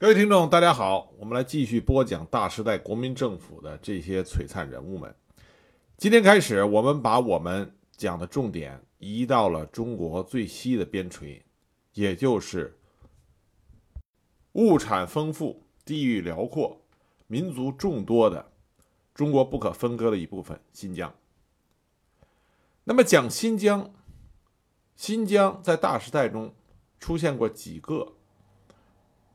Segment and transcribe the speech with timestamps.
[0.00, 5.12] 各位听众，大家好，我们来继续播讲大时代国民政府的这些璀璨人物们。
[5.96, 11.42] 今天开始，我们把我们讲的重点移到了中国最西的边陲，
[11.94, 12.78] 也就是
[14.52, 16.80] 物产丰富、地域辽阔、
[17.26, 18.52] 民族众多的
[19.12, 21.12] 中国不可分割的一部分——新疆。
[22.84, 23.92] 那么讲新疆，
[24.94, 26.54] 新疆在大时代中
[27.00, 28.12] 出现过几个？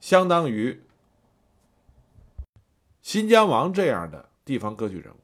[0.03, 0.83] 相当于
[3.01, 5.17] 新疆王这样的地方割据人物，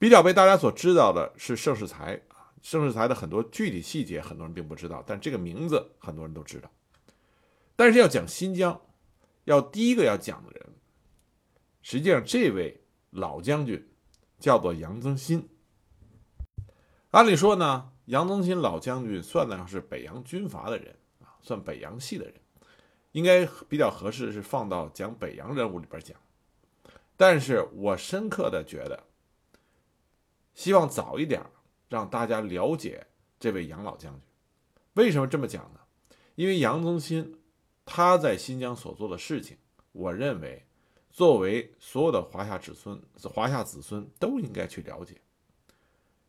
[0.00, 2.50] 比较被大家所知道的是盛世才啊。
[2.60, 6.68] 盛世才的很多具体细节，很多人并不知道，但这个名字很多人都知道。
[7.76, 8.80] 但是要讲新疆，
[9.44, 10.74] 要第一个要讲的人，
[11.82, 13.88] 实际上这位老将军
[14.40, 15.48] 叫做杨增新。
[17.12, 22.34] 按理说呢，杨增新老将军算得上是北洋军阀的人啊，算北洋系的人。
[23.14, 26.18] 应该比较合适是放到讲北洋人物里边讲，
[27.16, 29.04] 但是我深刻的觉得，
[30.52, 31.40] 希望早一点
[31.88, 33.06] 让大家了解
[33.38, 34.22] 这位杨老将军。
[34.94, 35.80] 为什么这么讲呢？
[36.34, 37.38] 因为杨增新
[37.84, 39.58] 他在新疆所做的事情，
[39.92, 40.66] 我认为
[41.12, 43.00] 作为所有的华夏子孙、
[43.32, 45.20] 华夏子孙都应该去了解。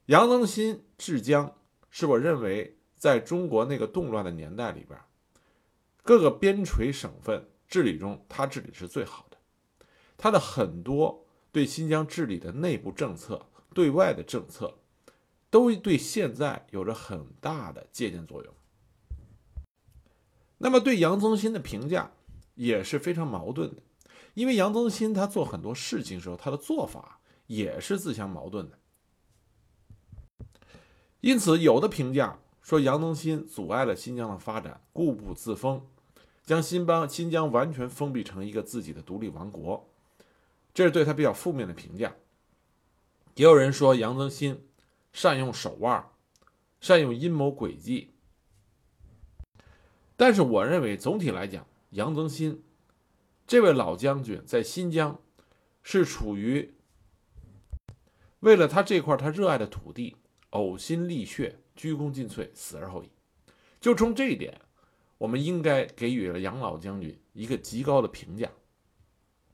[0.06, 1.52] 杨增新治疆，
[1.90, 5.00] 是我认为在中国那个动乱的年代里边。
[6.06, 9.38] 各个边陲省份治理中，他治理是最好的。
[10.16, 14.78] 他的很多对新疆治理的内部政策、对外的政策，
[15.50, 18.54] 都对现在有着很大的借鉴作用。
[20.60, 22.12] 那么对杨增新的评价
[22.54, 23.82] 也是非常矛盾的，
[24.36, 28.78] 因为杨增新他做很多事情时候，他的做法也是自相矛盾的。
[31.22, 35.84] 因此，有的评价说杨增新阻碍了新疆的发展，固步自封。
[36.46, 39.90] 将新邦新疆完全封闭成一个自己的独立王国，
[40.74, 42.16] 这是对他比较负面的评价。
[43.34, 44.68] 也有人说杨增新
[45.12, 46.06] 善用手腕，
[46.80, 48.12] 善用阴谋诡计。
[50.16, 52.64] 但是我认为总体来讲，杨增新
[53.48, 55.20] 这位老将军在新疆
[55.82, 56.76] 是处于
[58.40, 60.16] 为了他这块他热爱的土地
[60.52, 63.10] 呕心沥血、鞠躬尽瘁、死而后已。
[63.82, 64.62] 就冲这一点。
[65.18, 68.52] 我们应该给予了杨老将军一个极高的评价，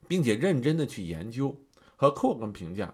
[0.07, 1.55] 并且认真的去研究
[1.95, 2.93] 和客观评价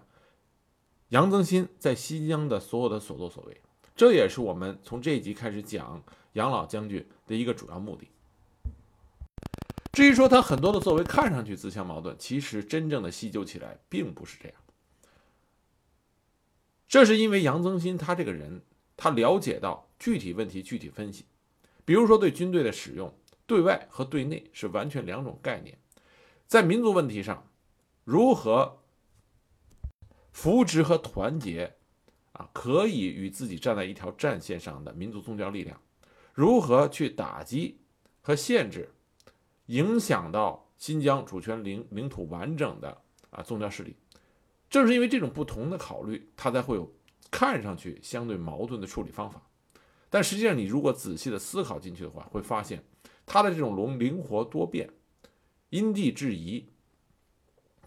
[1.08, 3.60] 杨增新在新疆的所有的所作所为。
[3.96, 6.02] 这也是我们从这一集开始讲
[6.34, 8.08] 杨老将军的一个主要目的。
[9.92, 14.56] 至于说他很多的作为看上去自相矛盾，其实真正的细究起来并不是这样。
[16.86, 18.62] 这是因为杨增新他这个人，
[18.96, 21.24] 他了解到具体问题具体分析。
[21.88, 23.10] 比如说，对军队的使用，
[23.46, 25.78] 对外和对内是完全两种概念。
[26.46, 27.50] 在民族问题上，
[28.04, 28.80] 如何
[30.30, 31.76] 扶植和团结
[32.32, 35.80] 啊，可以与自己站在一条战线上的民族宗教力量，
[36.34, 37.80] 如何去打击
[38.20, 38.92] 和限制
[39.68, 43.00] 影响到新疆主权领领土完整的
[43.30, 43.96] 啊宗教势力？
[44.68, 46.94] 正是因为这种不同的考虑，它才会有
[47.30, 49.40] 看上去相对矛盾的处理方法。
[50.10, 52.82] 但实际上，你如果仔细的思考进去的话，会发现
[53.26, 54.88] 他的这种龙灵活多变、
[55.68, 56.70] 因地制宜、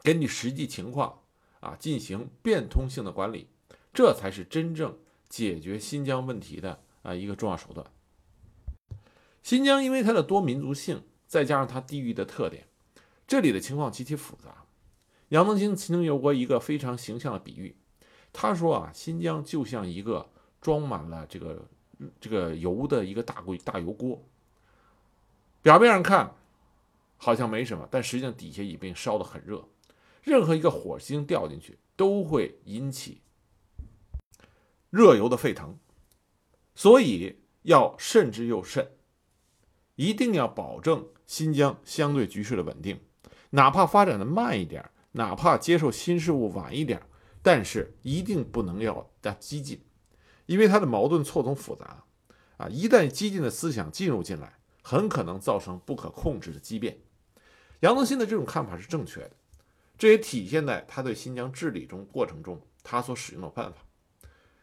[0.03, 1.23] 根据实际情况
[1.61, 3.47] 啊进行变通性的管理，
[3.91, 4.99] 这才是真正
[5.29, 7.83] 解决新疆问题的啊一个重要手段。
[9.41, 12.67] 新疆因为它的多民族性，再加上它地域的特点，
[13.25, 14.65] 这里的情况极其复杂。
[15.29, 17.77] 杨增新曾经有过一个非常形象的比喻，
[18.31, 20.29] 他说啊，新疆就像一个
[20.61, 21.67] 装满了这个。
[22.19, 24.23] 这个油的一个大锅大油锅，
[25.61, 26.35] 表面上看
[27.17, 29.67] 好像没什么，但实际上底下已经烧得很热。
[30.23, 33.21] 任何一个火星掉进去，都会引起
[34.89, 35.77] 热油的沸腾。
[36.73, 38.91] 所以要慎之又慎，
[39.95, 42.99] 一定要保证新疆相对局势的稳定，
[43.51, 47.01] 哪怕发展的慢一点，哪怕接受新事物晚一点，
[47.41, 49.81] 但是一定不能要加激进。
[50.51, 52.03] 因为他的矛盾错综复杂，
[52.57, 56.99] 啊，一旦激进的思想进入进来，很可能造成不可控制的畸变。
[57.79, 59.31] 杨增新的这种看法是正确的，
[59.97, 63.79] 这也体现在他对新疆治理中过程中他所使用的办法。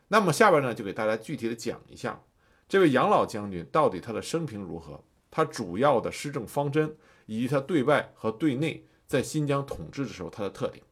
[0.08, 2.22] 那么下边呢，就给大家具体的讲一下
[2.68, 6.94] 这位杨老将军到底他的生平如何，他主要的施政方针，
[7.24, 10.84] 以及他对外和对内在新疆统治的时候他的特点。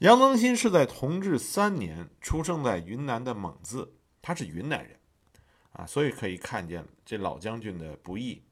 [0.00, 3.92] 杨增新是在同治三年出生在云南的蒙自，
[4.22, 4.98] 他是云南人，
[5.72, 8.42] 啊，所以可以看见这老将军的不易。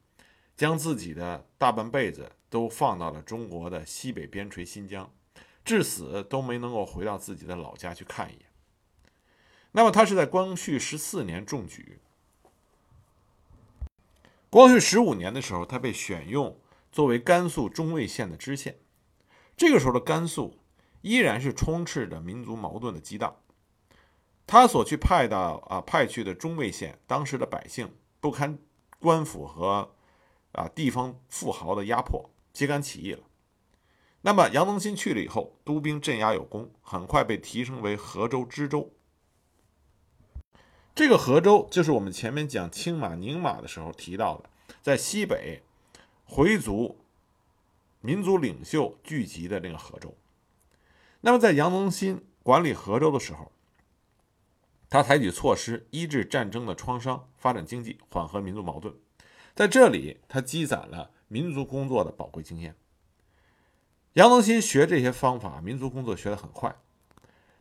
[0.55, 5.11] 将自己的大半辈子都放到了中国的西北边陲新疆，
[5.65, 8.45] 至死都没能够回到自己的老家去看一眼。
[9.71, 11.99] 那么他是在光绪十四年中举，
[14.51, 16.59] 光绪十五年的时候，他被选用
[16.91, 18.77] 作为甘肃中卫县的知县。
[19.57, 20.58] 这个时候的甘肃
[21.01, 23.35] 依然是充斥着民族矛盾的激荡。
[24.47, 28.57] 他所去派的啊派去的中卫县，当时的百姓不堪
[28.99, 29.91] 官府和
[30.53, 33.23] 啊地方富豪的压迫，揭竿起义了。
[34.21, 38.91] 那么杨增新去了以后，督兵镇压有功，很快被提升为河州知州。
[40.95, 44.49] 这个河州就是我们前面讲青马宁马的时候提到的，
[44.81, 45.61] 在西北
[46.25, 46.97] 回族
[48.01, 50.13] 民族领袖聚集的那个河州。
[51.21, 53.51] 那么在杨增新管理河州的时候，
[54.89, 58.93] 他采取措施医治战争的创伤，发展经济，缓和民族矛盾。
[59.53, 62.75] 在这里，他积攒了民族工作的宝贵经验。
[64.13, 66.75] 杨增新学这些方法，民族工作学得很快。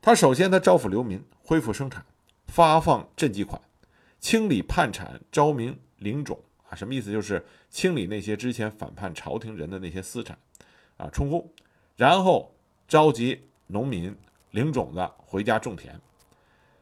[0.01, 2.07] 他首先，他招抚流民，恢复生产，
[2.47, 3.61] 发放赈济款，
[4.21, 6.41] 清理叛产，招民领种
[6.71, 7.11] 啊，什么意思？
[7.11, 10.39] 就是清理那些之前反叛朝廷人的那些私产
[10.97, 11.53] 啊，充公，
[11.97, 12.55] 然后
[12.87, 14.15] 召集农民
[14.51, 15.99] 领种子回家种田。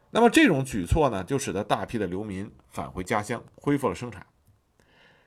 [0.09, 4.25] 那么这种举措呢，就使得大批的流民返回家乡，恢复了生产。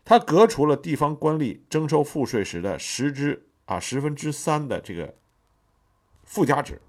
[0.05, 5.15] 他革除了地方官吏征收赋税时的十之啊十分之三的这个
[6.25, 6.81] 附加值。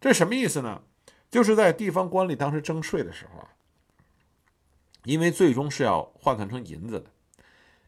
[0.00, 0.82] 这什么意思呢？
[1.28, 3.50] 就是在地方官吏当时征税的时候啊，
[5.04, 7.10] 因为最终是要换算成银子的，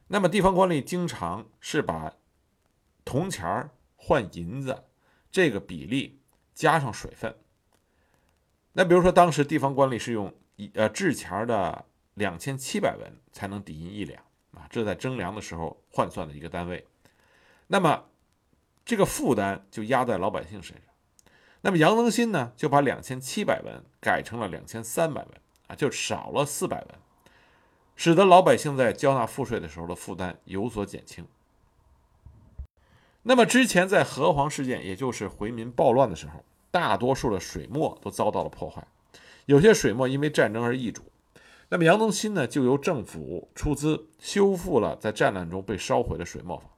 [0.08, 2.14] 那么地方官吏经常是把
[3.04, 4.84] 铜钱换银子
[5.30, 6.20] 这个比例
[6.54, 7.34] 加上水分。
[8.72, 11.84] 那比如说，当时地方官吏是用一呃制钱的
[12.14, 14.22] 两千七百文才能抵银一两
[14.52, 16.86] 啊，这在征粮的时候换算的一个单位。
[17.66, 18.04] 那么
[18.84, 20.84] 这个负担就压在老百姓身上。
[21.60, 25.34] 那么杨增新呢，就把两千七百文改成了两千三百文
[25.66, 26.88] 啊，就少了四百文，
[27.96, 31.26] 使得老百姓在交纳赋税的时候的负担有所减轻。
[33.28, 36.42] 那么之前在河湟事件，也就是回民暴乱的时候。
[36.70, 38.86] 大多数的水墨都遭到了破坏，
[39.44, 41.02] 有些水墨因为战争而易主。
[41.68, 46.70] 那么杨宗新呢，就由政府出资修复了在战乱中被烧毁的水墨坊。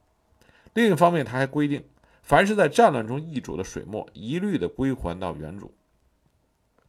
[0.73, 1.85] 另一方面，他还规定，
[2.21, 5.73] 凡是在战乱中易主的水墨，一律的归还到原主，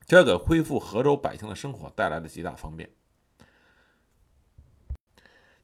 [0.07, 2.89] 这给恢复河州百姓的生活带来了极大方便。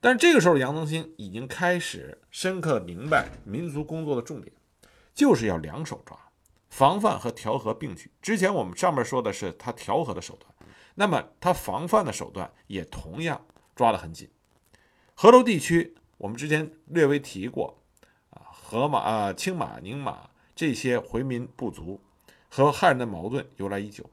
[0.00, 4.52] 但这个时候，杨增新已经开始深刻明白，民族工作的重点
[5.14, 6.16] 就是要两手抓。
[6.70, 8.10] 防范和调和并举。
[8.20, 10.52] 之前我们上面说的是他调和的手段，
[10.94, 14.28] 那么他防范的手段也同样抓得很紧。
[15.14, 17.82] 河州地区，我们之前略微提过，
[18.30, 22.00] 啊，河马啊、青马、宁马这些回民部族
[22.48, 24.08] 和汉人的矛盾由来已久。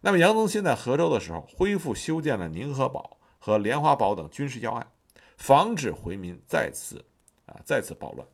[0.00, 4.86] 那么杨增新在河州的时候，恢复修建了宁河堡和莲花堡等军事要隘，
[5.42, 7.04] 防止回民再次
[7.46, 8.28] 啊再次暴乱。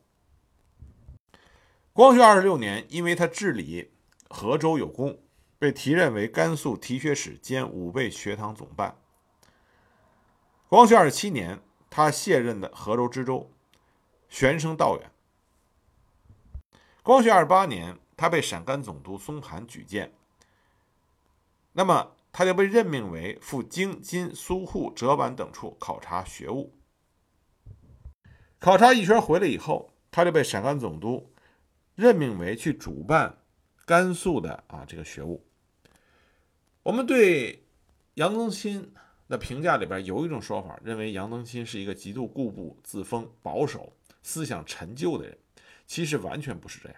[1.91, 3.89] 光绪二十六年，因为他治理
[4.29, 5.19] 河州有功，
[5.57, 8.95] 被提任为甘肃提学使兼武备学堂总办。
[10.67, 11.59] 光绪二十七年，
[11.89, 13.49] 他卸任的河州知州，
[14.29, 15.09] 旋升道远。
[17.01, 20.13] 光绪二十八年，他被陕甘总督松盘举荐，
[21.73, 26.75] 那么他就被任命为赴京津苏沪浙皖等处考察学务。
[28.59, 31.31] 考察一圈回来以后，他就被陕甘总督。
[31.95, 33.37] 任命为去主办
[33.85, 35.45] 甘肃的啊这个学务。
[36.83, 37.65] 我们对
[38.13, 38.93] 杨增新
[39.27, 45.37] 的评价里边有一种说法，认为杨增新是一个极度固步自封、保守、思想陈旧的人。
[45.85, 46.97] 其实完全不是这样。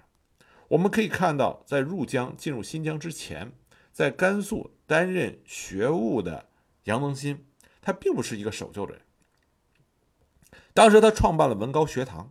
[0.67, 3.51] 我们可以看到，在入江进入新疆之前，
[3.91, 6.47] 在甘肃担任学务的
[6.83, 7.45] 杨增新，
[7.81, 9.01] 他并不是一个守旧的人。
[10.73, 12.29] 当时他创办了文高学堂，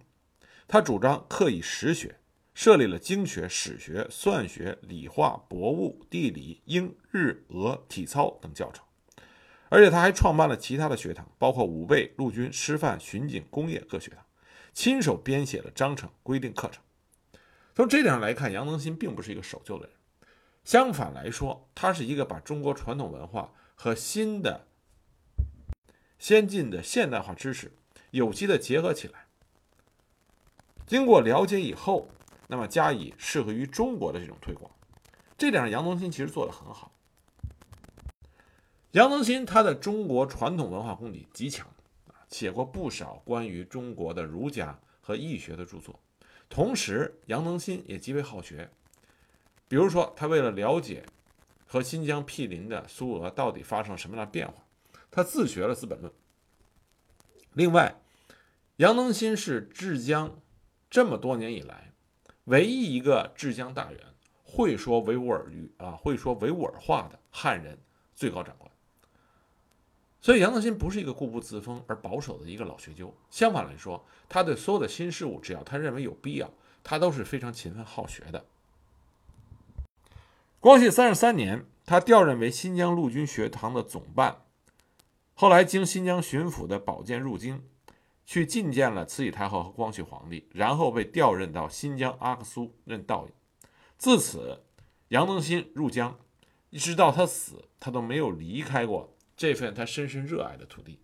[0.66, 2.16] 他主张课以实学。
[2.52, 8.84] 设立了经学、史学、算学、理化、博物、地理、英、日、俄、体操等教程，
[9.70, 14.26] 而且他还创办了其他的学堂，包括武备、陆军、师范、巡警、工业各学堂，
[14.74, 16.82] 亲手编写了章程，规定课程。
[17.74, 19.96] 从这点上来看，杨增新并不是一个守旧的人，
[20.64, 24.66] 相反来说，他是一个把中国传统文化和新的、
[26.18, 27.72] 先进的现代化知识
[28.10, 29.26] 有机的结合起来。
[30.86, 32.08] 经过了解以后。
[32.52, 34.68] 那么加以适合于中国的这种推广，
[35.38, 36.90] 这点杨增新其实做得很好。
[38.90, 41.64] 杨增新他的中国传统文化功底极强
[42.08, 46.00] 啊，写过不少关于中国的儒家和易学的著作。
[46.48, 48.68] 同时，杨增新也极为好学，
[49.68, 51.06] 比如说，他为了了解
[51.68, 54.54] 和新疆毗邻的苏俄到底发生了什么样的变化，
[55.08, 56.10] 他自学了《资本论》。
[57.52, 57.99] 另外，
[58.80, 60.40] 杨增新是治江
[60.88, 61.92] 这么多年以来
[62.44, 64.00] 唯一一个治江大员
[64.42, 67.78] 会说维吾尔语啊，会说维吾尔话的汉人
[68.14, 68.70] 最高长官。
[70.22, 73.14] 所以，杨增新不是一个固步自封而保守的一个老学究。
[73.28, 76.50] 相反来说，他对所有的新事物，只要他认为有必要，
[76.82, 78.46] 他都是非常勤奋好学的。
[80.58, 84.38] 光绪三十三年，他调任为新疆陆军学堂的总办，
[85.34, 87.62] 后来经新疆巡抚的保荐入京，
[88.30, 93.32] 去觐见了慈禧太后和光绪皇帝，然后被调任到新疆阿克苏任道尹。
[93.98, 94.62] 自此，
[95.08, 96.16] 杨增新入疆，
[96.70, 99.16] 一直到他死，他都没有离开过。
[99.36, 101.00] 这份他深深热爱的土地。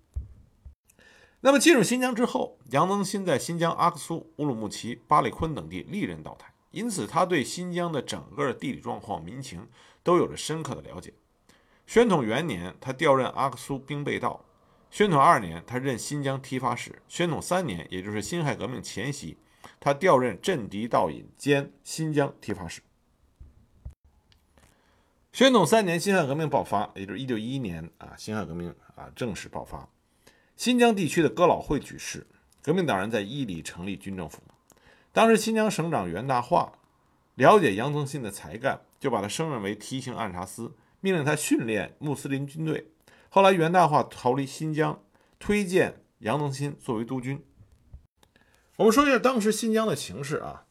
[1.41, 9.67] 那么进入新疆之后，杨增新在新疆阿克苏、乌鲁木齐、巴里坤等地历任道台，因此他对新疆的整个地理状况、民情
[10.05, 11.13] 都有着深刻的了解。
[11.89, 14.46] 宣统元年，他调任阿克苏兵备道；
[14.97, 19.37] 宣统二年，他任新疆提法使；宣统三年，也就是辛亥革命前夕，
[19.79, 22.81] 他调任镇敌道尹兼新疆提法使。
[25.35, 29.87] 宣统三年，辛亥革命爆发，也就是一九一一年啊，辛亥革命啊正式爆发。
[30.57, 32.27] 新疆地区的哥老会举事，
[32.63, 34.43] 革命党人在伊犁成立军政府。
[35.13, 36.73] 当时新疆省长袁大化
[37.35, 42.93] 了解杨增新的才干，就把他升任为提刑按察司，命令他训练穆斯林军队。
[43.29, 45.05] 后来袁大化逃离新疆，
[45.39, 47.45] 推荐杨增新作为督军。
[48.77, 50.67] 我们说一下当时新疆的形势啊，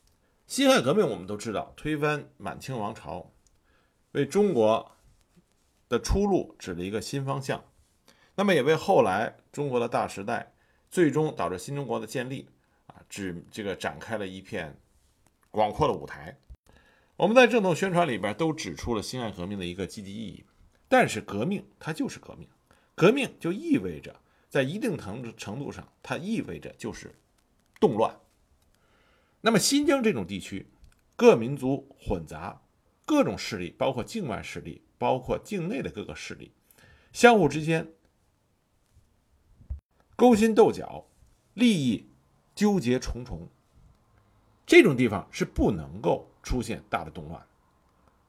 [0.48, 3.32] 辛亥革命我们都知道，推翻满清王朝。
[4.14, 4.96] 为中国
[5.90, 7.66] 的出路指了一个新方向，
[8.36, 10.54] 那么也为后来中国的大时代，
[10.90, 12.48] 最终导致新中国的建立
[12.88, 14.80] 啊，指这个展开了一片
[15.52, 16.40] 广阔的舞台。
[17.18, 20.46] 我们在正统宣传里边都指出了辛亥革命的一个积极意义，
[20.88, 22.48] 但是革命它就是革命，
[22.94, 27.14] 革命就意味着在一定程程度上，它意味着就是
[27.80, 28.20] 动乱。
[29.42, 30.68] 那么新疆这种地区，
[31.16, 32.62] 各民族混杂。
[33.08, 36.52] 各种势力，包括境外势力，包括境内的各个势力，
[37.14, 37.94] 相互之间
[40.16, 41.06] 勾心斗角，
[41.54, 42.10] 利益
[42.56, 43.48] 纠结重重。
[44.66, 47.46] 这种地方是不能够出现大的动乱，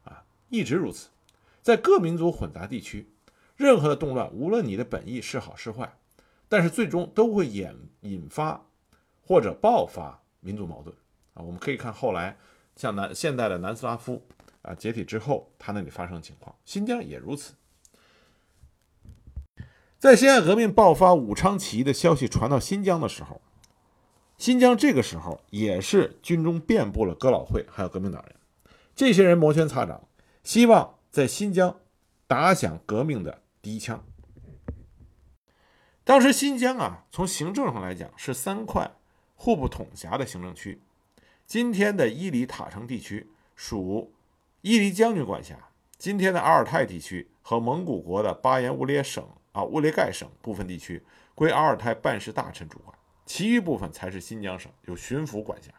[0.04, 1.08] 啊，一直如此。
[1.66, 3.10] 在各民族混杂地区，
[3.56, 5.98] 任何的动乱，无论你的本意是好是坏，
[6.48, 7.68] 但是最终都会引
[8.02, 8.64] 引发
[9.26, 10.94] 或者爆发民族矛盾
[11.34, 11.42] 啊。
[11.42, 12.38] 我们可以看后来
[12.76, 14.24] 像南现代的南斯拉夫。
[14.62, 17.54] 啊，解体之后，他那里发生的情况，新疆也如此。
[19.98, 23.40] 在辛亥革命爆发、武昌起义的消息传到新疆的时候，
[24.38, 28.36] 新疆这个时候也是军中遍布了哥老会，还有革命党人。
[28.94, 30.08] 这些人摩拳擦掌，
[30.44, 31.80] 希望在新疆
[32.26, 34.04] 打响革命的第一枪。
[36.04, 38.92] 当时新疆啊，从行政上来讲是三块
[39.34, 40.82] 互不统辖的行政区，
[41.46, 44.12] 今天的伊犁塔城地区属。
[44.60, 45.56] 伊犁将军管辖
[45.96, 51.02] 今天的阿尔泰地区和蒙古国的巴彦乌列省啊乌列盖省部分地区
[51.34, 52.94] 归阿尔泰办事大臣主管，
[53.24, 55.72] 其余部分才是新疆省由巡抚管辖。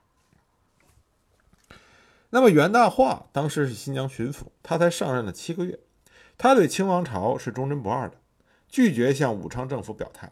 [2.30, 5.80] 那么袁大化当时是新疆巡抚，他才上任了七个月，
[6.38, 8.18] 他对清王朝是忠贞不二的，
[8.68, 10.32] 拒绝向武昌政府表态，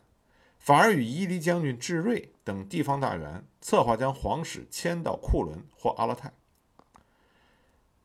[0.60, 6.34] 反而与伊犁将军智瑞等地方大员策划将皇室迁到库伦或阿勒泰。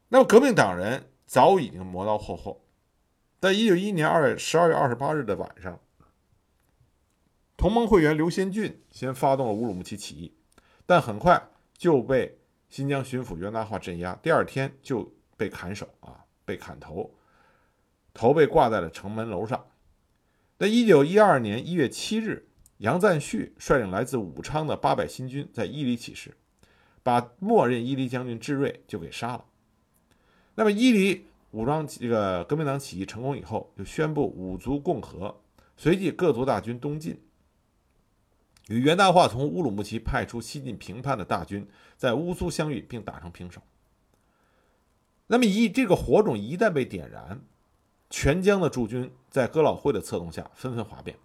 [0.09, 2.61] 那么，革命党人早已经磨刀霍霍。
[3.41, 5.81] 在一九一一年二月十二月二十八日的晚上，
[7.57, 10.35] 同盟会员刘先俊先发动了乌鲁木齐起义，
[10.85, 12.40] 但很快就被
[12.71, 14.15] 新疆巡抚袁大化镇压。
[14.23, 17.13] 第二天就被砍手啊，被砍头，
[18.15, 19.67] 头被挂在了城门楼上。
[20.57, 22.47] 在一九一二年一月七日，
[22.79, 26.37] 杨赞旭率领来自武昌的八百新军在伊犁起事，
[27.03, 29.45] 把默认伊犁将军智瑞就给杀了。
[30.55, 35.43] 那么，伊犁武装这个革命党起义成功以后，就宣布五族共和，
[35.77, 37.19] 随即各族大军东进，
[38.71, 43.61] 与袁大化从乌鲁木齐派出西进平叛的大军在乌苏相遇，并打成平手。
[45.27, 47.41] 那么，一这个火种一旦被点燃，
[48.11, 51.19] 全疆的驻军在哥老会的策动下纷纷哗变，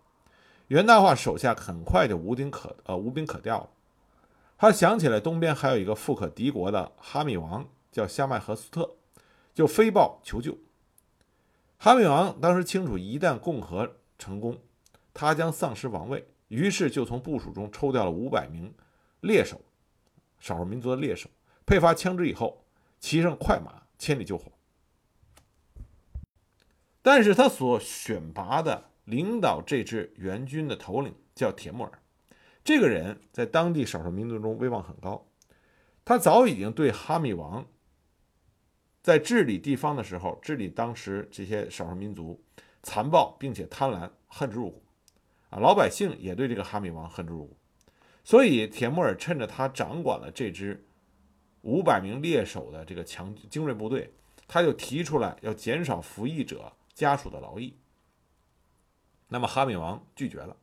[0.70, 3.70] 袁大化手下很快就无兵可呃无兵可调了。
[4.58, 8.96] 他想起来东边还有一个富可敌国的哈密王，叫夏麦和斯特。
[9.54, 10.58] 就飞报求救。
[11.78, 14.58] 哈密王当时清楚，一旦共和成功，
[15.14, 18.74] 他将丧失王位，于是就从部署中抽调了五百名
[19.20, 19.60] 猎手，
[20.40, 21.30] 少数民族的猎手，
[21.66, 22.64] 配发枪支以后，
[22.98, 24.50] 骑上快马，千里救火。
[27.02, 32.00] 但是他所选拔的领导这支援军的头领叫铁木尔，
[32.64, 35.28] 这个人在当地少数民族中威望很高，
[36.06, 37.68] 他早已经对哈密王
[39.04, 42.42] 在治理地方的时候，治理当时这些少数民族
[42.82, 44.85] 残暴并且贪婪恨之入骨，
[45.60, 47.58] 老百姓也对这个哈密王恨之入骨，
[48.24, 50.86] 所以铁木尔趁着他掌管了这支
[51.62, 54.14] 五百名猎手的这个强精锐部队，
[54.48, 56.74] 他就提出来要减少服役者。
[56.96, 57.76] 家属的劳役，
[59.28, 60.56] 那么哈密王拒绝了。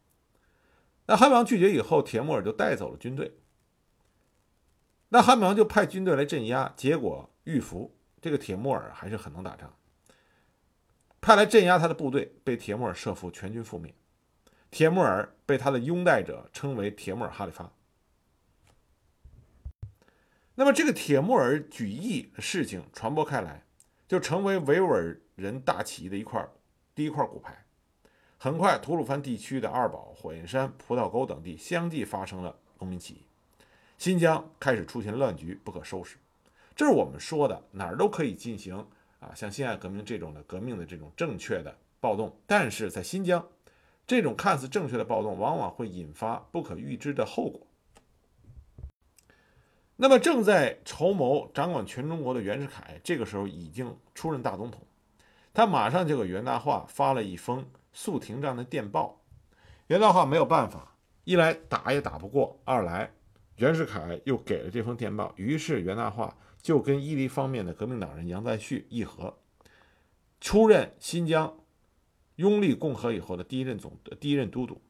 [1.05, 3.37] 那哈密王拒绝以后，铁木尔就带走了军队。
[5.11, 7.95] 那哈密王就派军队来镇压，结果遇伏。
[8.23, 9.77] 这个铁木尔还是很能打仗，
[11.21, 13.95] 派来镇压他的部队被铁木尔设伏，全军覆灭。
[14.73, 17.71] 铁木尔被他的拥戴者称为铁木尔哈里发。
[20.57, 23.65] 那么这个铁木尔举义的事情传播开来，
[24.09, 25.21] 就成为维吾尔。
[25.35, 26.47] 人大起义的一块
[26.95, 27.65] 第一块骨牌，
[28.37, 33.23] 很快吐鲁番地区的二堡、火焰山、葡萄沟等地相继发生了农民起义，
[33.97, 36.19] 新疆开始出现乱局，不可收拾。
[36.77, 38.87] 这是我们说的哪儿都可以进行
[39.21, 43.45] 啊，像辛亥革命这种的革命的这种正确的暴动，但是在新疆，
[44.07, 47.67] 这种看似正确的暴动往往会引发不可预知的后果。
[49.97, 54.83] 那么正在筹谋掌管全中国的袁世凯，这个时候已经出任大总统。
[55.55, 59.21] 他马上就给袁大化发了一封速停战的电报，
[59.87, 63.13] 袁大化没有办法，一来打也打不过，二来
[63.57, 69.39] 袁世凯又给了这封电报，于是袁大化就跟伊犁方面的革命党人杨再旭议和，
[70.41, 71.55] 出任新疆
[72.37, 74.81] 拥立共和以后的第一任总第一任都督。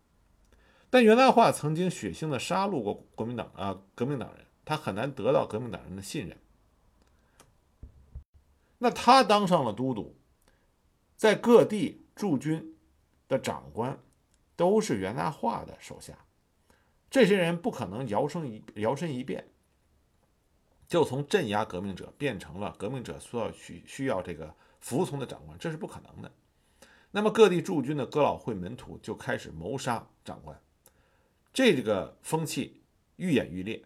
[0.90, 6.38] 但袁大化曾经血腥的杀戮过国民党啊革命党人，他很难得到革命党人的信任。
[8.78, 10.16] 那他当上了都督。
[11.14, 12.76] 在各地驻军
[13.28, 13.96] 的长官
[14.57, 16.18] 都是袁大化的手下，
[17.09, 19.46] 这些人不可能摇身一摇身一变
[20.88, 26.33] 就从镇压革命者变成了革命者需要需需要这个服从的长官，这是不可能的。
[27.14, 30.59] 那么各地驻军的哥老会门徒就开始谋杀长官，
[31.53, 32.83] 这个风气
[33.16, 33.85] 愈演愈烈。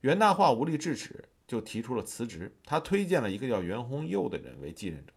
[0.00, 2.56] 袁大化无力制止，就提出了辞职。
[2.64, 5.12] 他推荐了一个叫袁宏佑的人为继任者。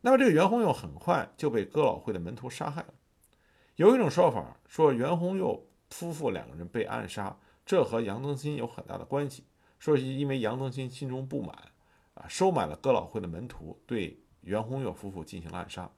[0.00, 2.94] 那么这个袁宏佑很快就被哥老会的门徒杀害了。
[3.74, 9.44] 有一种说法说袁宏佑夫妇两个人被暗杀，这和杨增新有很大的关系。
[9.80, 11.72] 说是因为杨增新心中不满，
[12.14, 15.90] 啊，收买了哥老会的门徒，对袁宏佑夫妇进行了暗杀。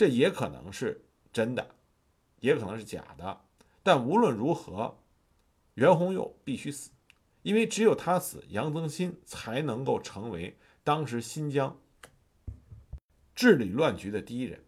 [0.00, 1.74] 这也可能是真的，
[2.38, 3.42] 也可能是假的。
[3.82, 4.96] 但无论如何，
[5.74, 6.90] 袁宏佑必须死，
[7.42, 11.78] 因为只有他死，杨增新才能够成为当时新疆。
[13.34, 14.64] 治理乱局的第一人，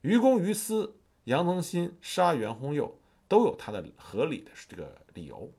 [0.00, 5.52] 于公于私，杨增新杀袁宏佑都有他的合理的这个理由。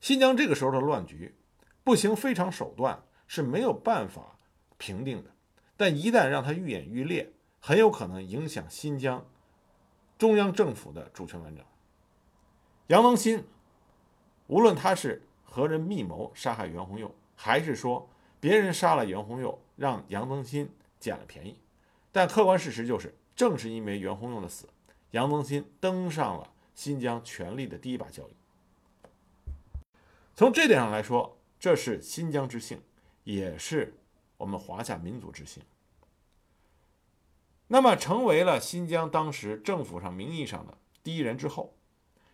[0.00, 1.34] 新疆这个时候的乱局，
[1.84, 4.38] 不行非常手段是没有办法
[4.78, 5.30] 平定的，
[5.82, 9.26] 但一旦让它愈演愈烈，很有可能影响新疆
[10.16, 11.64] 中央政府的主权完整。
[12.86, 13.42] 杨增新，
[14.46, 19.60] 无论他是和人密谋杀害袁宏佑，还是说别人杀了袁宏佑。
[19.74, 21.58] 让杨增新捡了便宜，
[22.12, 24.68] 但客观事实就是，正是因为袁宏佑的死，
[25.10, 28.36] 杨增新登上了新疆权力的第一把交椅。
[30.36, 32.80] 从这点上来说，这是新疆之幸，
[33.24, 33.92] 也是
[34.36, 35.60] 我们华夏民族之幸。
[37.72, 41.74] 那么，成为了新疆当时政府上名义上的第一人之后，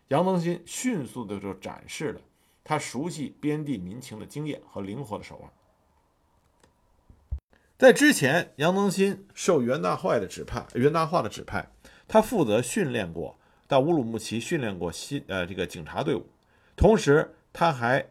[0.09, 2.21] 杨增新迅速的就展示了
[2.65, 5.49] 他熟悉边地民情的经验和灵活的手腕。
[7.79, 11.71] 在之前，杨增新受袁大坏的指派，袁大化的指派，
[12.09, 16.27] 他负责训练过到乌鲁木齐训练过新呃这个警察队伍，
[16.75, 18.05] 同时他还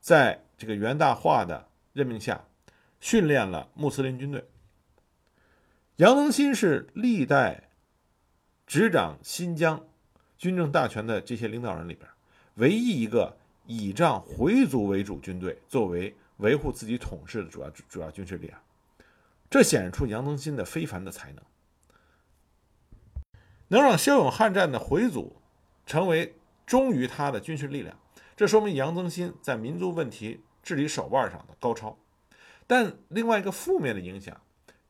[0.00, 2.44] 在这个袁大化的任命下
[3.00, 4.44] 训练了穆斯林军队。
[5.96, 7.70] 杨增新是历代
[8.66, 9.82] 执掌新疆
[10.36, 12.06] 军政大权的这些领导人里边
[12.56, 18.60] 唯一一个倚仗回族为主军队作为维护自己统治的主要主要军事力量。
[19.48, 21.42] 这显示出杨增新的非凡的才能，
[23.68, 25.40] 能让骁勇悍战的回族
[25.86, 27.98] 成为忠于他的军事力量，
[28.36, 31.96] 这说明杨增新在民族问题治理手腕上的高超。
[32.66, 34.38] 但另外一个负面的影响，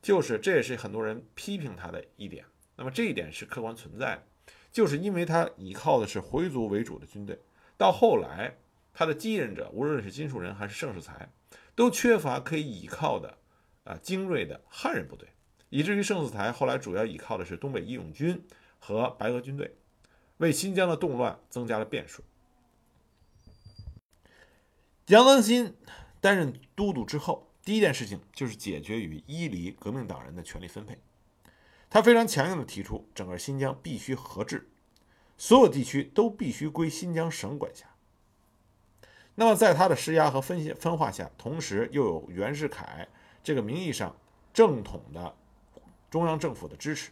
[0.02, 2.44] 就是这也是很多人批评他的一点，
[2.76, 4.22] 那么这一点是客观存在的，
[4.70, 7.40] 就是因为他依靠的是回族为主的军队，
[7.76, 8.56] 到后来
[8.94, 11.30] 他的继任者无论是金树人还是盛世才，
[11.74, 13.38] 都缺乏可以依靠的
[13.84, 15.28] 啊精锐的汉人部队，
[15.70, 18.46] 以至于盛世才后来主要依靠的是东北义勇军
[18.78, 19.76] 和白俄军队，
[20.36, 22.22] 为新疆的动乱增加了变数。
[25.08, 25.76] 杨增新
[26.20, 30.96] 担任都督之后，第一件事情就是解决与伊犁革命党人的权力分配。
[31.90, 34.68] 他非常强硬地提出，整个新疆必须合治，
[35.36, 37.84] 所有地区都必须归新疆省管辖。
[39.34, 43.08] 那么，在他的施压和分析分化下，同时又有袁世凯
[43.42, 44.16] 这个名义上
[44.54, 45.34] 正统的
[46.08, 47.10] 中央政府的支持，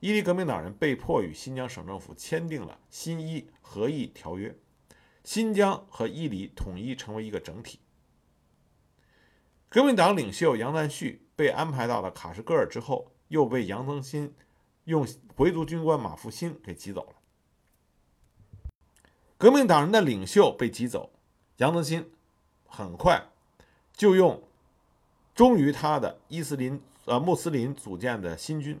[0.00, 4.52] 伊犁革命党人被迫与新疆省政府签订了新伊合议条约，
[5.22, 7.78] 新疆和伊犁统一成为一个整体。
[9.74, 13.10] 革命党领袖杨赞旭被安排到了卡什戈尔之后。
[13.28, 14.32] 又被杨增新
[14.84, 17.16] 用回族军官马复兴给挤走了。
[19.36, 21.10] 革命党人的领袖被挤走，
[21.56, 22.12] 杨增新
[22.68, 23.20] 很快
[23.92, 24.40] 就用
[25.34, 28.78] 忠于他的伊斯林呃穆斯林组建的新军，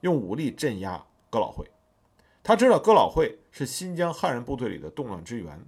[0.00, 1.68] 用武力镇压哥老会。
[2.42, 5.62] 他知道哥老会是新疆汉人部队里的动乱之源，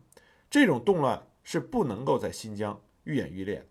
[0.49, 3.67] 这种动乱是不能够在新疆愈演愈烈的，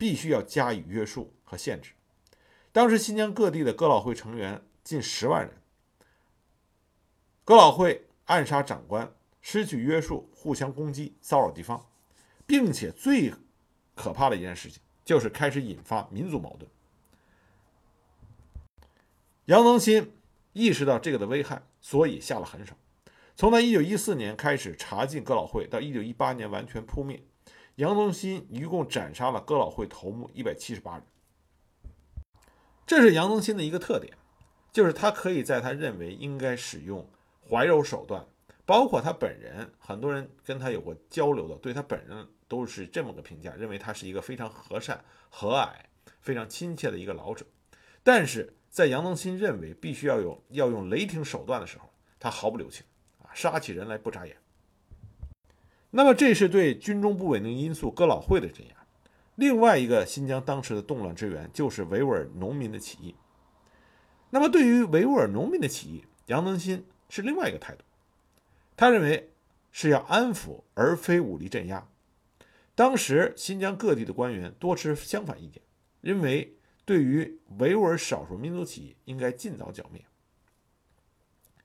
[0.00, 1.92] 必须要加以约束和限制。
[2.72, 5.60] 当时新疆各地的哥老会成员近十万人，
[7.44, 11.86] 哥老会暗杀长官，失去约束，互相攻击，骚扰地方，
[12.46, 13.34] 并且最
[13.94, 16.66] 可怕的一件事情就是开始引发民族矛盾。
[19.44, 20.14] 杨增新
[20.54, 22.74] 意识到这个的危害，所以下了狠手。
[23.36, 27.22] 从他1914年开始查禁哥老会，到1918年完全扑灭，
[27.80, 31.02] 杨宗新一共斩杀了哥老会头目178人。
[32.86, 34.18] 这是杨宗新的一个特点，
[34.70, 37.08] 就是他可以在他认为应该使用
[37.48, 38.26] 怀柔手段，
[38.66, 45.70] 包括他本人，很多人跟他有过交流的，对他本人都是这么个评价，认为他是一个非常和善、和蔼、
[46.20, 47.46] 非常亲切的一个老者。
[48.02, 52.84] 但是在杨宗新认为必须要有要用雷霆手段的时候，他毫不留情
[53.22, 54.36] 啊，杀起人来不眨眼。
[55.90, 58.74] 那么这是对军中不稳定因素哥老会的镇压。
[59.34, 63.14] 另外一个新疆当时的动乱之源就是维吾尔农民的起义。
[64.30, 67.82] 那么，对于维吾尔农民的起义，杨增新是另外一个态度。
[68.76, 69.32] 他认为
[69.72, 71.88] 是要安抚，而非武力镇压。
[72.74, 75.62] 当时新疆各地的官员多持相反意见，
[76.00, 80.04] 认为对于维吾尔少数民族起义应该尽早剿灭，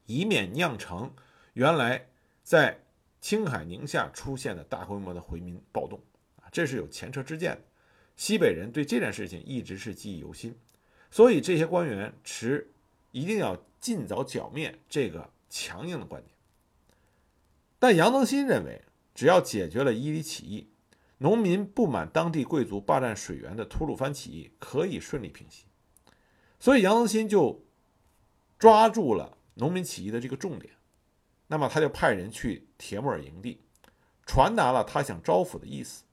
[0.06, 1.14] 以免酿成
[1.54, 2.08] 原来
[2.42, 2.85] 在
[3.26, 6.00] 青海、宁夏出现的大规模的回民暴动
[6.36, 6.46] 啊。
[6.52, 7.62] 这是有前车之鉴的，
[8.16, 10.56] 西北人对这件事情一直是记忆犹新，
[11.10, 12.72] 所以这些官员持
[13.10, 16.36] 一定要尽早剿灭这个强硬的观点。
[17.80, 18.84] 但杨增新认为，
[19.16, 20.70] 只要解决了伊犁起义，
[21.18, 25.66] 农民不满当地贵族霸占水源的吐鲁番起义可以顺利平息，
[26.60, 27.66] 所以杨增新就
[28.60, 30.75] 抓住了农民起义的这个重点，
[31.48, 33.62] 那么他就派人去铁木尔营地，
[34.26, 36.04] 传达了他想招抚的意思。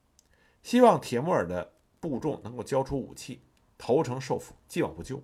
[0.63, 3.43] 希望铁木尔的部众能够交出武器，
[3.79, 5.23] 投诚受俘，既往不咎。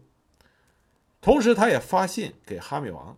[1.21, 3.17] 同时，他也发信给哈密王，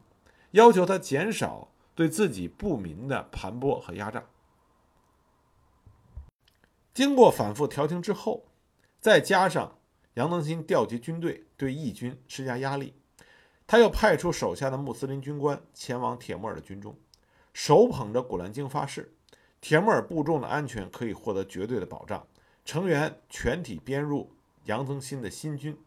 [0.53, 4.24] 要求他减少对自己部民的盘剥和压榨。
[6.92, 8.48] 经过反复调停之后，
[9.00, 9.79] 再加上
[10.14, 12.94] 杨登新调集军队对义军施加压力，
[13.70, 16.98] 他又派出手下的穆斯林军官前往铁木尔的军中，
[17.52, 19.14] 手捧着《古兰经》发誓。
[19.61, 22.26] 铁木尔部众的安全可以获得绝对的保障，
[22.64, 24.28] 成员全体编入
[24.64, 25.78] 杨增新的新军，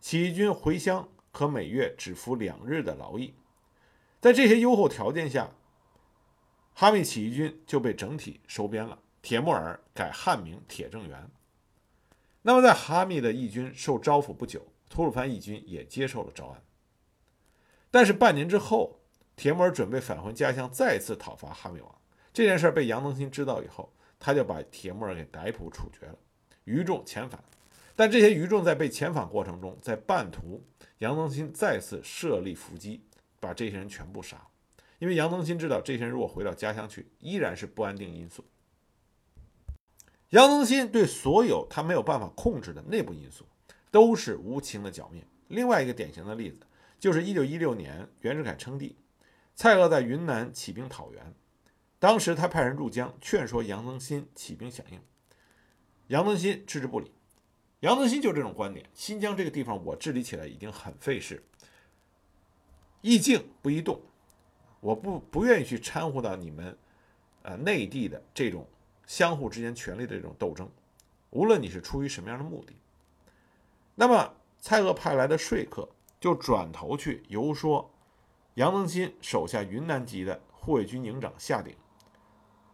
[0.00, 3.32] 起义军回乡可每月只服两日的劳役。
[4.20, 5.48] 在这些优厚条件下，
[6.74, 11.30] 哈密起义军就被整体收编了，铁木尔改汉名铁正元。
[12.42, 16.60] 那么，在哈密的义军受招抚不久，吐鲁番义军也接受了招安。
[17.90, 19.00] 但是半年之后，
[19.36, 21.94] 铁木尔准备返回家乡，再次讨伐哈密王。
[22.32, 26.18] 这件事被杨增新知道以后，他就把铁木尔给逮捕处决了，
[26.64, 27.42] 余众遣返。
[27.96, 30.62] 但这些余众在被遣返过程中，在半途，
[30.98, 33.00] 杨增新再次设立伏击，
[33.40, 34.46] 把这些人全部杀了。
[34.98, 38.44] 因为杨增新知道，这些人如果回到家乡去，依然是不安定因素。
[40.30, 43.46] 杨增新对所有他没有办法控制的内部因素，
[43.90, 45.24] 都是无情的剿灭。
[45.48, 46.60] 另外一个典型的例子，
[46.98, 48.96] 就是1916年袁世凯称帝，
[49.54, 51.34] 蔡锷在云南起兵讨袁。
[52.00, 55.00] 当时他派人入江劝说杨增新起兵响应，
[56.08, 57.12] 杨增新置之不理。
[57.80, 61.42] 杨增新就这种观点：新疆这个地方我治理起来已经很费事，
[63.00, 64.00] 宜静不宜动，
[64.80, 66.76] 我不不愿意去掺和到你们，
[67.42, 68.66] 呃，内地的这种
[69.06, 70.68] 相互之间权力的这种斗争，
[71.30, 72.74] 无论你是出于什么样的目的。
[73.94, 75.88] 那么蔡锷派来的说客
[76.20, 77.90] 就转头去游说
[78.54, 81.74] 杨增新手下云南籍的护卫军营长夏鼎、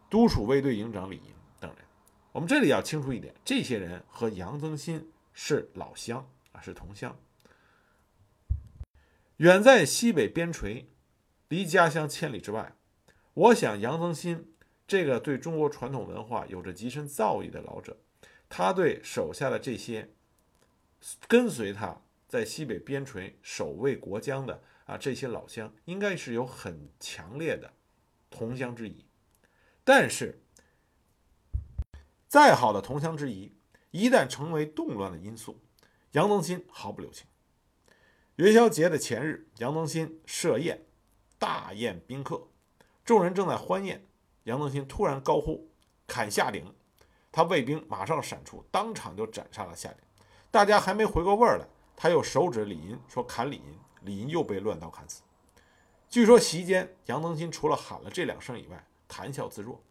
[0.09, 1.85] 都署卫队营长李银等人。
[2.31, 7.15] 我们这里要清楚一点，这些人和杨增新是老乡啊，是同乡。
[9.37, 10.85] 远在西北边陲，
[11.49, 12.73] 离家乡千里之外，
[13.33, 14.53] 我想杨增新
[14.87, 17.97] 这个对中国传统文化有着极深造诣的老者，
[18.49, 20.09] 他对手下的这些
[21.27, 22.01] 跟随他
[22.35, 27.71] 在西北边陲守卫国疆的啊这些老乡，应该是有很强烈的
[28.29, 29.05] 同乡之谊。
[29.85, 30.43] 但是，
[32.27, 33.55] 再好的同乡之谊，
[33.91, 35.61] 一旦成为动乱的因素，
[36.11, 37.25] 杨增新毫不留情。
[38.35, 40.85] 元宵节的前日，杨增新设宴，
[41.39, 42.49] 大宴宾客，
[43.05, 44.05] 众人正在欢宴，
[44.43, 45.71] 杨增新突然高呼
[46.05, 46.75] “砍夏鼎”，
[47.31, 49.99] 他卫兵马上闪出，当场就斩杀了夏鼎。
[50.51, 55.21] 大家还没回过味儿来，他又手指李银说“砍李银”，李银又被乱刀砍死。
[56.09, 59.81] 据说席间，杨增新除了喊了这两声以外，谈笑自若。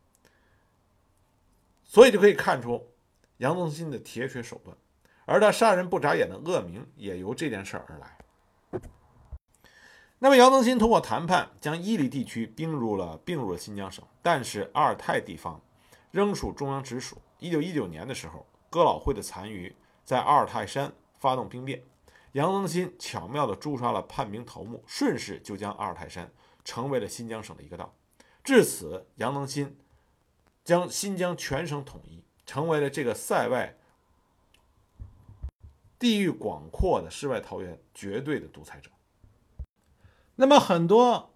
[1.85, 2.89] 所以就可以看出
[3.39, 4.77] 杨增新的铁血手段，
[5.27, 8.19] 而他杀人不眨眼的恶名也由这件事而来。
[10.19, 15.61] 那么，杨增新通过谈判将伊犁地区并入了并入了新疆省，但是阿尔泰地方
[16.11, 17.21] 仍属中央直属。
[17.39, 21.85] 一九一九年的时候，哥老会的残余在阿尔泰山发动兵变，
[22.35, 26.33] 杨增新巧妙地诛杀了叛兵头目，顺势就将阿尔泰山
[26.65, 27.95] 成为了新疆省的一个道。
[28.43, 29.79] 至此，杨增新
[30.65, 33.79] 将新疆全省统一，成为了这个塞外
[35.97, 38.91] 地域广阔的世外桃源绝对的独裁者。
[40.35, 41.33] 那么，很多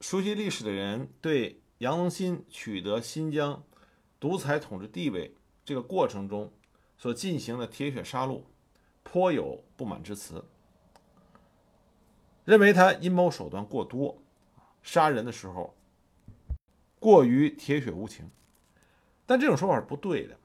[0.00, 3.62] 熟悉历史的人对杨增新取得新疆
[4.18, 5.34] 独裁统治地位
[5.66, 6.50] 这个过程中
[6.96, 8.44] 所进行的铁血杀戮
[9.10, 10.44] 颇有不满之词，
[12.44, 14.18] 认为他阴谋手段过多，
[14.82, 15.74] 杀人的时候
[17.00, 18.30] 过于铁血无情。
[19.24, 20.38] 但这种说法是不对的，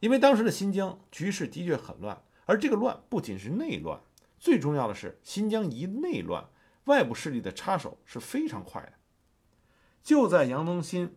[0.00, 4.00] 因为当时的新疆局势的确很乱，而这个乱不仅是内乱，
[4.40, 6.48] 最重要的是新疆一内乱。
[6.86, 8.94] 外部势力的插手是非常快的。
[10.02, 11.16] 就在杨增新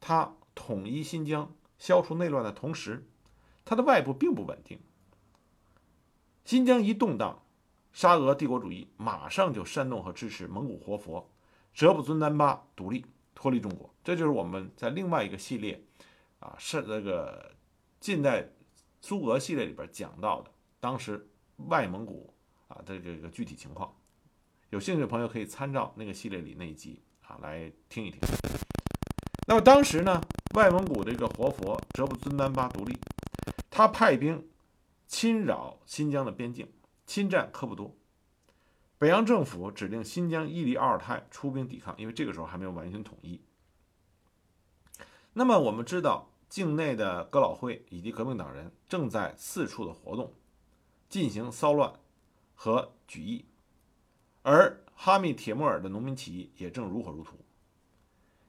[0.00, 3.06] 他统一新疆、消除内乱的同时，
[3.64, 4.78] 他的外部并不稳定。
[6.50, 7.44] 新疆一动荡，
[7.92, 11.30] 沙俄帝国主义马上就煽动和支持蒙古活佛
[11.72, 13.88] 哲布尊丹巴独立脱离中国。
[14.02, 15.80] 这就是我们在另外一个系列
[16.40, 17.52] 啊，是那个
[18.00, 18.48] 近代
[19.00, 21.24] 苏俄系列里边讲到的当时
[21.68, 22.34] 外蒙古
[22.66, 23.94] 啊的这个具体情况。
[24.70, 28.18] 有兴趣的朋友可以参照那个系列里那一集啊来听一听。
[29.46, 30.20] 那么当时呢，
[30.56, 32.98] 外蒙古这个活佛哲布尊丹巴独立，
[33.70, 34.44] 他派兵
[35.10, 36.72] 侵扰新疆的边境，
[37.04, 37.96] 侵占科布多。
[38.96, 43.40] 北洋政府指令新疆伊犁阿尔泰出兵抵抗，因为这个时候还没有完全统一。
[45.32, 50.32] 那么我们知道，境内的哥老会以及革命党人正在四处的活动，
[51.08, 51.92] 进行骚乱
[52.54, 53.44] 和举义。
[54.42, 57.36] 而哈密铁木尔的农民起义也正如火如荼。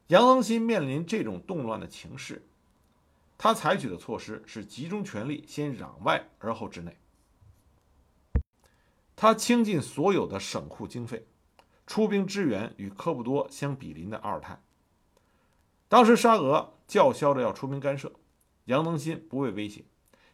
[0.07, 2.47] 杨增新面临这种动乱的情势，
[3.43, 6.95] 他采取的措施是集中权力，先攘外而后治内。
[9.15, 11.25] 他倾尽所有的省库经费，
[11.87, 14.61] 出兵支援与科布多相比邻的阿尔泰。
[15.87, 18.13] 当时沙俄叫嚣着要出兵干涉，
[18.65, 19.85] 杨增新不畏威胁，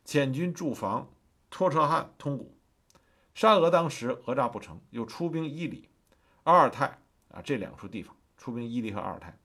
[0.06, 1.10] 遣军驻防
[1.50, 2.58] 托车汉通古。
[3.34, 5.88] 沙俄当时讹诈不成，又出兵伊犁、
[6.44, 9.40] 阿尔泰啊这两处地方，出兵伊犁和阿尔泰，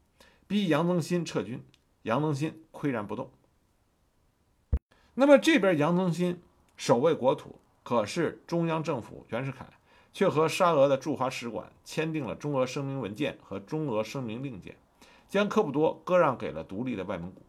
[0.48, 1.64] 逼杨增新撤军。
[2.02, 3.30] 杨增新岿然不动。
[5.14, 6.40] 那么这边杨增新
[6.76, 9.66] 守卫国土，可是中央政府袁世凯
[10.12, 14.76] 却和沙俄的驻华使馆签订了中俄声明文件和中俄声明令件，
[15.28, 17.42] 将科布多割让给了独立的外蒙古。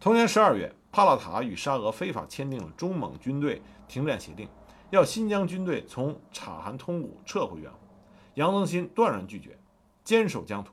[0.00, 0.74] 同年十二月。
[0.92, 4.48] 帕拉塔与沙俄非法签订了中蒙军队停战协定，
[4.88, 7.76] 要新疆军队从察罕通古撤回原户。
[8.32, 9.58] 杨增新断然拒绝，
[10.04, 10.72] 坚守疆土。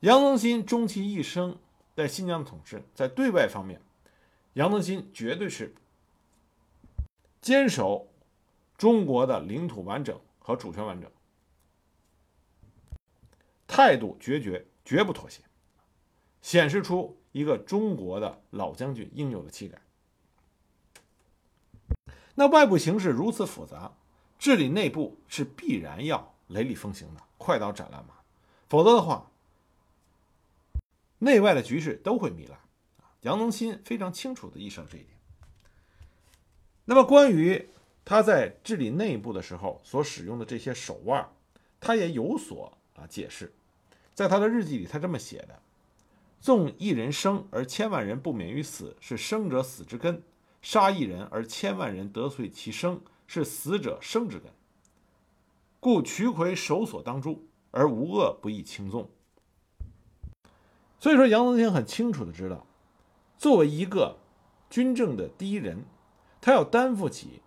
[0.00, 1.58] 杨增新终其一生
[1.94, 3.80] 在新疆的统治，在对外方面，
[4.54, 5.74] 杨增新绝对是
[7.40, 8.08] 坚守
[8.76, 11.10] 中国的领土完整和主权完整，
[13.66, 15.42] 态度决绝，绝不妥协，
[16.40, 17.18] 显示出。
[17.32, 19.80] 一个中国的老将军应有的气概。
[22.34, 23.90] 那外部形势如此复杂，
[24.38, 28.16] 治理内部是必然要雷厉风行的，快刀斩乱麻，
[28.68, 29.30] 否则的话，
[31.22, 32.58] 内外的局势都会糜烂。
[33.20, 35.16] 杨宗新非常清楚地意识到这一点。
[36.84, 37.68] 那么，关于
[38.04, 41.32] 他在治理内部的时候所使用的这些手腕，
[41.78, 43.52] 他也有所啊解释。
[44.12, 45.62] 在他的日记里，他这么写的
[46.42, 50.16] ：“纵一人生而千万人不免于死，是生者死之根；
[50.60, 54.52] 杀一人而千万人得遂其生，是死者生之根。
[55.78, 59.08] 故渠魁首所当诛，而无恶不易轻纵。”
[61.02, 62.64] 所以说，杨宗新很清楚的知道。
[63.36, 64.20] 作为一个
[64.70, 65.84] 军政的第一人，
[66.40, 67.42] 他要担负起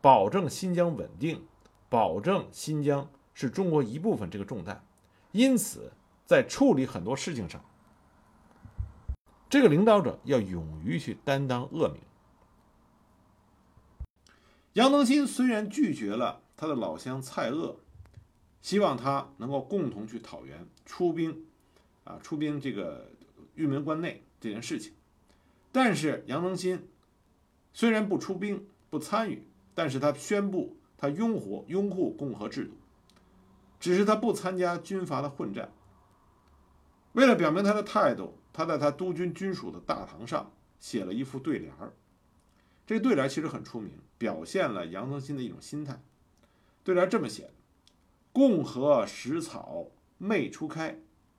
[0.00, 1.46] 保证新疆稳定、
[1.88, 4.84] 保证新疆是中国一部分这个重担。
[5.30, 5.92] 因此，
[6.26, 7.64] 在处理很多事情上，
[9.48, 12.02] 这个领导者要勇于去担当恶名。
[14.72, 17.76] 杨登新虽然拒绝了他的老乡蔡锷，
[18.60, 21.44] 希望他能够共同去讨袁、出兵，
[22.08, 23.12] 啊，出兵这个
[23.54, 24.94] 玉门关内这件事情。
[25.70, 26.88] 但是杨增新
[27.74, 32.72] 虽然不出兵不参与，但是他宣布他拥护拥护共和制度，
[33.78, 35.70] 只是他不参加军阀的混战。
[37.12, 41.92] 为了表明他的态度，他在他督军军属的大堂上写了一副对联儿。
[42.86, 46.02] 这个对联其实很出名，表现了杨增新的一种心态。
[46.82, 47.50] 对联这么写
[48.32, 50.98] ：“共和食草昧初开，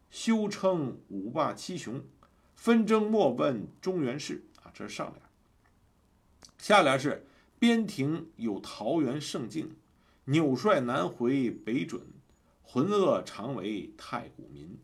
[0.09, 2.03] 休称五霸七雄。”
[2.55, 5.21] 纷争莫问中原事啊，这是上联。
[6.57, 7.25] 下联是
[7.57, 9.77] 边庭有桃园胜境，
[10.25, 12.01] 纽帅南回北准，
[12.61, 14.77] 浑噩常为太古民。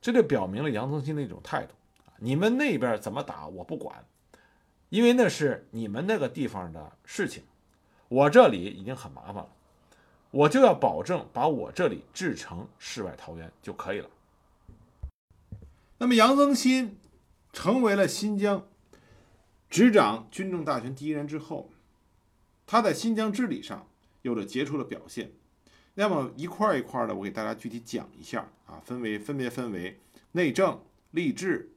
[0.00, 1.74] 这就表明了杨宗新的一种态度
[2.20, 4.06] 你们那边怎么打我不管，
[4.88, 7.42] 因为那是你们那个地方的事情，
[8.06, 9.50] 我这里已经很麻烦了，
[10.30, 14.08] 我就要保证把我这里制成世外桃源就可以了。
[15.98, 16.98] 那么杨增新
[17.52, 18.66] 成为了新疆
[19.68, 21.70] 执掌军政大权第一人之后，
[22.66, 23.86] 他在新疆治理上
[24.22, 25.32] 有着杰出的表现。
[25.94, 30.00] 那么一块一块的，我给大家具体讲一下啊，分为分别分为
[30.32, 30.80] 内政、
[31.12, 31.72] 吏治、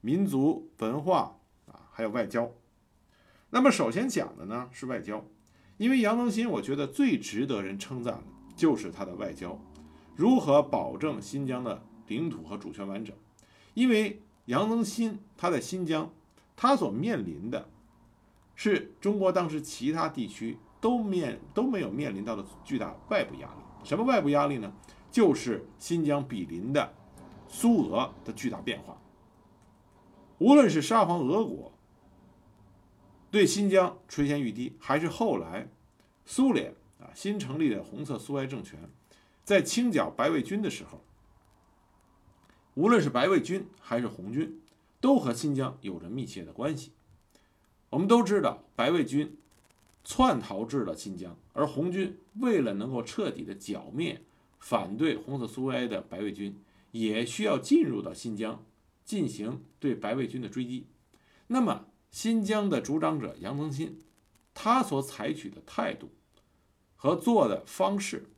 [0.00, 2.52] 民族文化啊，还有外交。
[3.50, 5.24] 那么首先讲的呢是外交，
[5.76, 9.58] 因为杨增新，我觉得最值得人称赞的就是他的外交，
[10.14, 13.14] 如何保证新疆的领土和主权完整。
[13.74, 16.10] 因为杨增新他在新疆，
[16.54, 17.68] 他所面临的，
[18.54, 23.62] 是中国当时其他地区都面都没有面临到的巨大外部压力。
[23.82, 24.72] 什么外部压力呢？
[25.10, 26.94] 就是新疆比邻的
[27.48, 28.96] 苏俄的巨大变化。
[30.38, 31.71] 无论是沙皇俄国
[33.32, 35.70] 对新疆垂涎欲滴，还是后来
[36.26, 38.78] 苏联啊新成立的红色苏维埃政权，
[39.42, 41.02] 在清剿白卫军的时候。
[42.74, 44.60] 无论是白卫军还是红军，
[45.00, 46.92] 都和新疆有着密切的关系。
[47.88, 49.38] 我们都知道，白卫军
[50.04, 54.20] 窜逃至了新疆，而红军为了能够彻底的剿灭
[54.58, 58.62] 反对红色苏维埃的白卫军，也需要进入到新疆
[59.06, 60.86] 进行对白卫军的追击。
[61.46, 63.98] 那么，新疆的主掌者杨增新，
[64.54, 66.12] 他所采取的态度
[66.94, 68.30] 和做的方式，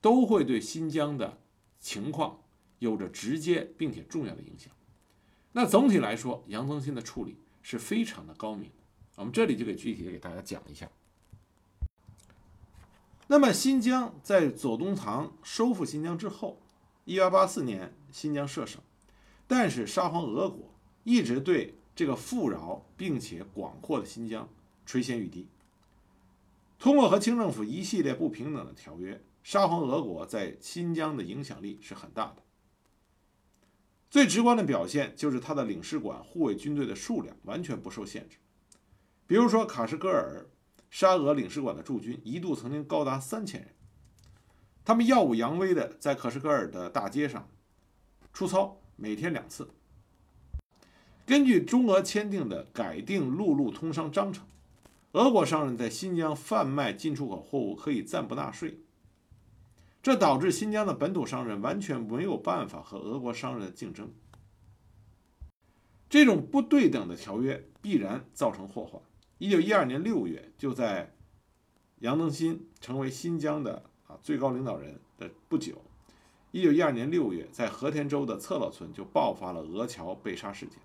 [0.00, 1.38] 都会对新疆的
[1.78, 2.40] 情况。
[2.80, 4.72] 有着直接并且重要的影响。
[5.52, 8.70] 那总体来说，杨增新的处理是非常的高明。
[9.16, 10.90] 我们这里就给具体的给大家讲一下。
[13.26, 16.62] 那么，新疆在左宗棠收复新疆之后，
[17.04, 18.80] 一八八四年新疆设省，
[19.46, 20.72] 但是沙皇俄国
[21.04, 24.48] 一直对这个富饶并且广阔的新疆
[24.86, 25.46] 垂涎欲滴。
[26.78, 32.36] 通过和清政府一系列不平等的条约，沙皇俄国在新疆的影响力是很大的。
[34.08, 38.38] 最直观的表现就是他的领事馆护卫军队的数量完全不受限制。
[39.26, 40.48] 比如说，卡什戈尔
[40.88, 43.74] 沙俄领事馆的驻军一度曾经高达三千人，
[44.86, 47.46] 他们耀武扬威的在卡什戈尔的大街上
[48.32, 49.68] 出操，每天两次。
[51.30, 54.44] 根据中俄签订的改定陆路通商章程，
[55.12, 58.80] 俄国商人在新疆贩卖进出口货物可以暂不纳税。
[60.02, 64.10] 这导致新疆的本土商人完全没有办法和俄国商人的竞争。
[66.08, 69.00] 这种不对等的条约必然造成祸患。
[69.38, 71.14] 一九一二年六月，就在
[72.00, 75.80] 杨登新成为新疆的啊最高领导人的不久，
[76.50, 80.76] 一九一二年六月，在和田州的策勒村就爆发了俄侨被杀事件。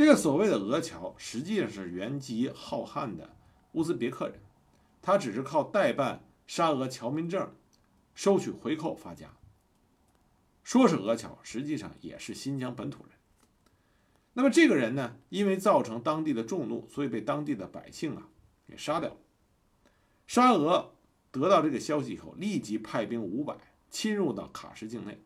[0.00, 3.36] 这个所谓的俄侨，实际上是原籍浩瀚的
[3.72, 4.40] 乌兹别克人，
[5.02, 7.54] 他只是靠代办沙俄侨民证、
[8.14, 9.36] 收取回扣发家。
[10.64, 13.12] 说是俄侨，实际上也是新疆本土人。
[14.32, 18.26] 那么这个人呢，因为造成当地的众怒，所以被当地的百姓啊
[18.66, 19.16] 给杀掉了。
[20.26, 20.94] 沙俄
[21.30, 23.54] 得到这个消息以后，立即派兵五百
[23.90, 25.20] 侵入到喀什境内。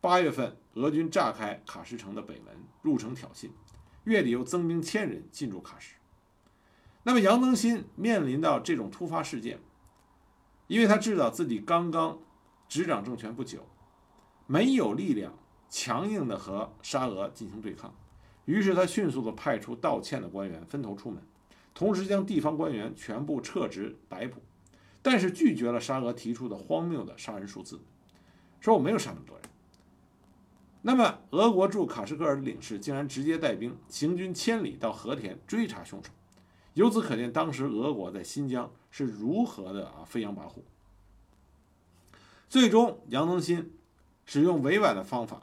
[0.00, 3.50] 八月份，俄军炸开喀什城的北门，入城挑衅。
[4.08, 5.96] 月底又增兵千人进驻喀什。
[7.02, 9.60] 那么杨增新面临到这种突发事件，
[10.66, 12.18] 因为他知道自己刚刚
[12.70, 13.68] 执掌政权不久，
[14.46, 15.38] 没有力量
[15.68, 17.94] 强硬的和沙俄进行对抗，
[18.46, 21.22] 于是他迅速的派出道歉的官员分头出门，
[21.74, 24.40] 同时将地方官员全部撤职逮捕，
[25.02, 27.78] 但是拒绝了沙俄提出的荒谬的杀人数字，
[28.58, 29.47] 说我没有杀那么多人。
[30.80, 36.10] 那么，俄国驻卡什戈尔的领事竟然直接带兵行军千里到和田追查凶手。
[36.74, 40.62] 由此可见，当时俄国在新疆是如何的啊飞扬跋扈。
[42.48, 43.72] 最终，杨增新
[44.24, 45.42] 使用委婉的方法，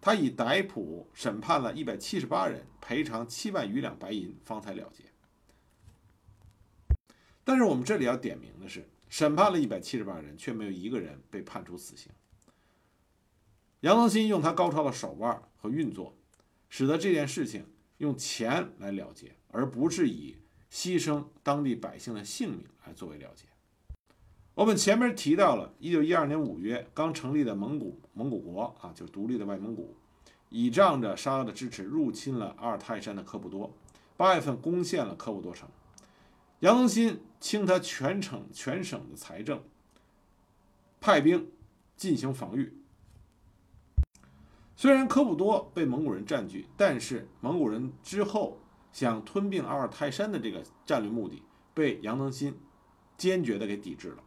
[0.00, 5.02] 他以逮捕、审判了一百七十八人，赔偿七万余两白银，方才了结。
[7.42, 12.10] 但是我们这里要点名的是，审判了一百七十八人，却没有一个人被判处死刑。
[13.86, 16.12] 杨增新用他高超的手腕和运作，
[16.68, 17.64] 使得这件事情
[17.98, 23.44] 用钱来了结，而不是以牺牲当地百姓的性命来作为了结。
[24.56, 29.94] 我们前面提到了，一九一二年五月刚成立的蒙古蒙古国啊，就是独立的外蒙古，
[30.48, 33.72] 倚仗着沙俄的支持，入侵了阿尔泰山的科布多，
[34.16, 35.68] 八月份攻陷了科布多城。
[36.58, 39.62] 杨增新倾他全省全省的财政，
[41.00, 41.52] 派兵
[41.96, 42.75] 进行防御。
[44.78, 48.60] 虽然科布多被蒙古人占据，但是蒙古人之后
[48.92, 52.54] 想吞并阿尔泰山的这个战略目的被杨增新
[53.16, 54.22] 坚决的给抵制了。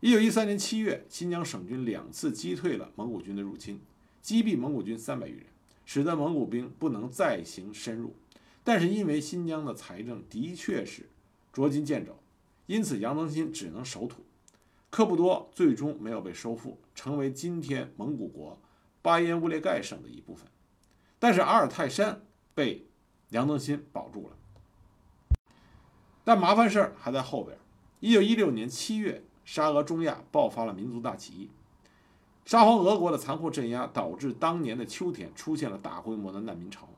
[0.00, 3.78] 一九一三年七月，新疆省军两次击退了蒙古军的入侵，
[4.22, 5.46] 击毙蒙古军三百余人，
[5.84, 8.16] 使得蒙古兵不能再行深入。
[8.64, 11.10] 但是因为新疆的财政的确是
[11.52, 12.16] 捉襟见肘，
[12.66, 14.24] 因此杨增新只能守土。
[14.88, 18.58] 科布多最终没有被收复，成为今天蒙古国。
[19.02, 20.46] 巴彦乌列盖省的一部分，
[21.18, 22.20] 但是阿尔泰山
[22.54, 22.86] 被
[23.30, 24.36] 杨增新保住了。
[26.22, 27.58] 但麻烦事儿还在后边。
[28.00, 31.50] 一九一六年七月，沙俄中亚爆发了民族大起义，
[32.44, 36.88] 沙皇俄国的残酷镇压导致当年的秋天出现了大规模的难民潮，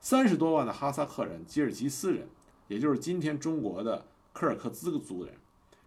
[0.00, 2.28] 三十多万的哈萨克人、吉尔吉斯人，
[2.68, 5.34] 也就是今天中国的柯尔克孜族人，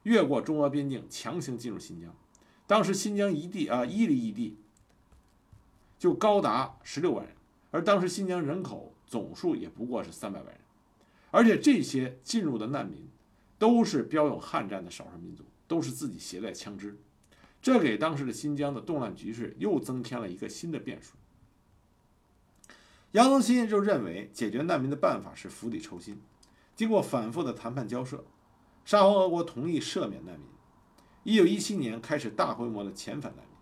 [0.04, 2.14] 越过中俄边境强行进入新疆。
[2.68, 4.58] 当时新疆一地啊，伊犁一地。
[6.04, 7.34] 就高达十六万人，
[7.72, 10.60] 而当时新疆人口总数也不过是三百万人，
[11.32, 13.08] 而且这些进入的难民
[13.58, 17.00] 都是标有汉战的少数民族，都是自己携带枪支，
[17.62, 21.14] 这给当时的新疆的动乱局势又增添了一个新的变数。
[23.14, 26.20] 杨增新就认为解决难民的办法是釜底抽薪，
[26.76, 28.26] 经过反复的谈判交涉，
[28.84, 30.50] 沙皇俄国同意赦免难民，
[31.24, 33.53] 一九一七年开始大规模的遣返难民。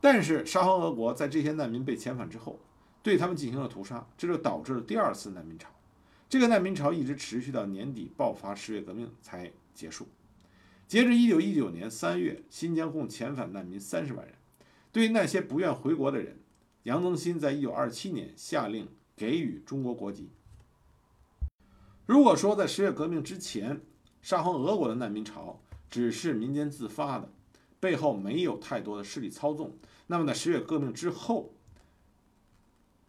[0.00, 2.58] 但是沙皇俄国在这些难民被遣返之后，
[3.02, 5.68] 对他们进行了屠杀，这就导致了第二次难民潮。
[6.28, 10.08] 这个难民潮一直持续到年底爆发十月革命才结束。
[10.86, 14.34] 截至一九一九年三月，新疆共遣返难民三十万人。
[14.92, 16.38] 对于那些不愿回国的人，
[16.84, 20.30] 杨增新在一九二七年下令给予中国国籍。
[22.06, 23.80] 如果说在十月革命之前，
[24.22, 27.32] 沙皇俄国的难民潮只是民间自发的，
[27.86, 29.78] 背后没有太多的势力操纵。
[30.08, 31.54] 那么在十月革命之后，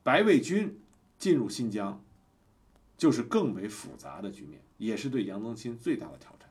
[0.04, 0.80] 白卫军
[1.18, 2.06] 进入新疆，
[2.96, 6.48] 就是更为复杂的局面，也是对杨增新最大的挑战。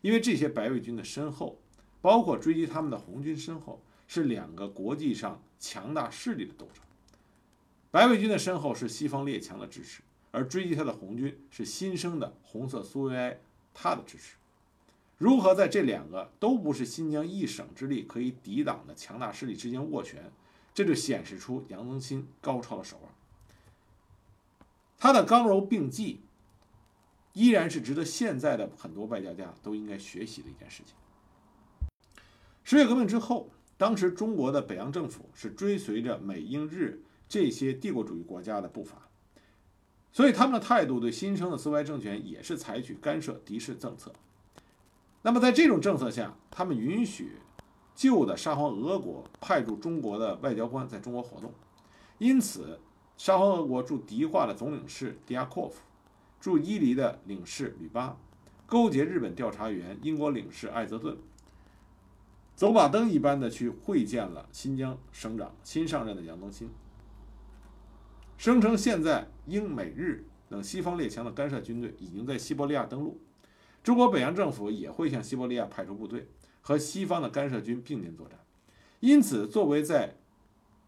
[0.00, 1.60] 因为这些白卫军的身后，
[2.00, 6.82] 包括追击他们的红军身后，是两个国际上强大势力的斗争。
[7.90, 10.00] 白卫军的身后是西方列强的支持，
[10.30, 13.38] 而追击他的红军是新生的红色苏维埃
[13.74, 14.36] 他的支持。
[15.18, 20.30] 如何在这两个都不是新疆一省之力可以抵挡的强大势力之间握拳，
[20.74, 23.10] 这就显示出杨增新高超的手腕。
[24.98, 26.20] 他的刚柔并济，
[27.32, 30.94] 依然是值得现在的很多外交家都应该学习的一件事情。
[32.62, 33.48] 十月革命之后，
[33.78, 39.08] 当时中国的北洋政府是追随着美英日这些帝国主义国家的步伐，
[40.12, 44.12] 所以他们的态度对新生的苏维埃政权也是采取干涉敌视政策。
[45.26, 47.32] 那么在这种政策下，他们允许
[47.96, 51.52] 旧的沙皇俄国派驻中国的外交官在中国活动，
[52.18, 52.78] 因此
[53.16, 55.80] 沙皇俄国驻迪化的总领事迪亚科夫
[56.38, 58.16] 驻伊犁的领事吕巴，
[58.68, 61.18] 勾结日本调查员英国领事艾泽顿，
[62.54, 66.70] 走马灯一般的去会见了新疆省长新上任的杨增新，
[68.36, 73.20] 声称现在英美日等西方列强的干涉军队已经在西伯利亚登陆，
[73.86, 76.26] 中国北洋政府也会向西伯利亚派出部队，
[76.60, 78.36] 和西方的干涉军并肩作战。
[78.98, 80.16] 因此，作为在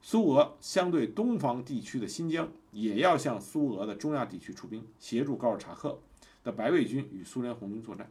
[0.00, 6.00] 苏俄相对东方地区的新疆，也要向苏俄的中亚地区出兵，协助高尔察克
[6.42, 8.10] 的白卫军与苏联红军作战。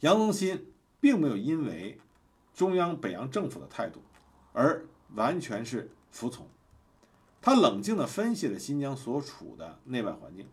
[0.00, 0.66] 杨增新
[0.98, 2.00] 并没有因为
[2.54, 4.02] 中央北洋政府的态度
[4.52, 4.84] 而
[5.14, 6.48] 完全是服从，
[7.40, 10.48] 他冷静地分析了新疆所处的内外环境，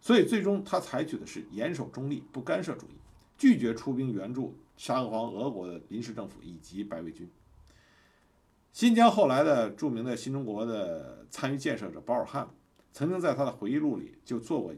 [0.00, 2.94] 所以最终他采取的是严守中立、不干涉主义，
[3.36, 7.28] 拒绝出兵援助沙皇俄国的临时政府以及白卫军。
[8.72, 12.48] 新疆后来的著名的新中国的参与建设者保尔汉，
[12.92, 14.72] 曾经在他的回忆录里就做过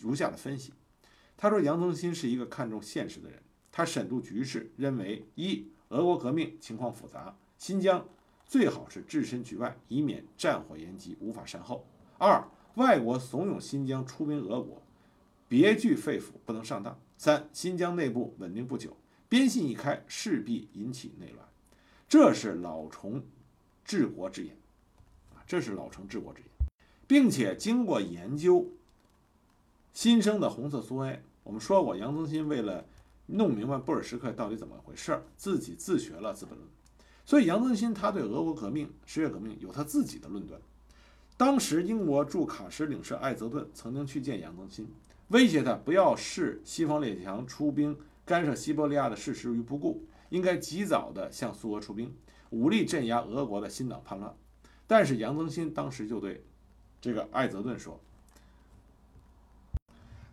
[0.00, 0.72] 如下的分析。
[1.36, 8.08] 他说：“杨增新是一个看重现实的人，他审度局势，认为一俄国革命情况复杂，新疆
[8.44, 11.84] 最好是置身局外，以免战火延及，无法善后；
[12.18, 12.42] 二
[12.78, 14.80] 外国怂恿新疆出兵俄国，
[15.48, 18.96] 别具肺腑，不能上当；三新疆内部稳定不久，
[19.28, 21.44] 边信一开，势必引起内乱。”
[22.08, 23.24] 这是老成
[23.84, 24.56] 治国之言，
[25.34, 26.48] 啊，这是老成治国之言，
[27.08, 28.64] 并且经过研究
[29.92, 32.86] 新生的红色苏维埃，我们说过，杨增新为了
[33.26, 36.64] 弄明白布尔什克到底怎么回事儿，自己自学了《资本论》，
[37.26, 40.60] 所以杨增新他对俄国革命、十月革命有他自己的论断。
[41.38, 44.86] 当时英国驻卡什领事艾泽顿曾经去见杨增新，
[45.28, 50.04] 威胁他不要视西方列强出兵干涉西伯利亚的事实于不顾。
[50.30, 52.14] 应该及早的向苏俄出兵，
[52.50, 54.36] 武力镇压俄国的新党叛乱。
[54.86, 56.44] 但是杨增新当时就对
[57.00, 57.98] 这个艾泽顿说：“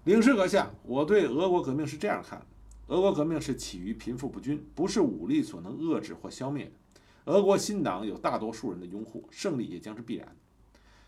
[0.03, 2.45] 领事阁下，我对俄国革命是这样看：
[2.87, 7.31] 俄国革命是起于贫富不均，不是武力所能遏制或消灭的。
[7.31, 10.35] 俄国新党有大多数人的拥护，胜利也将是必然。”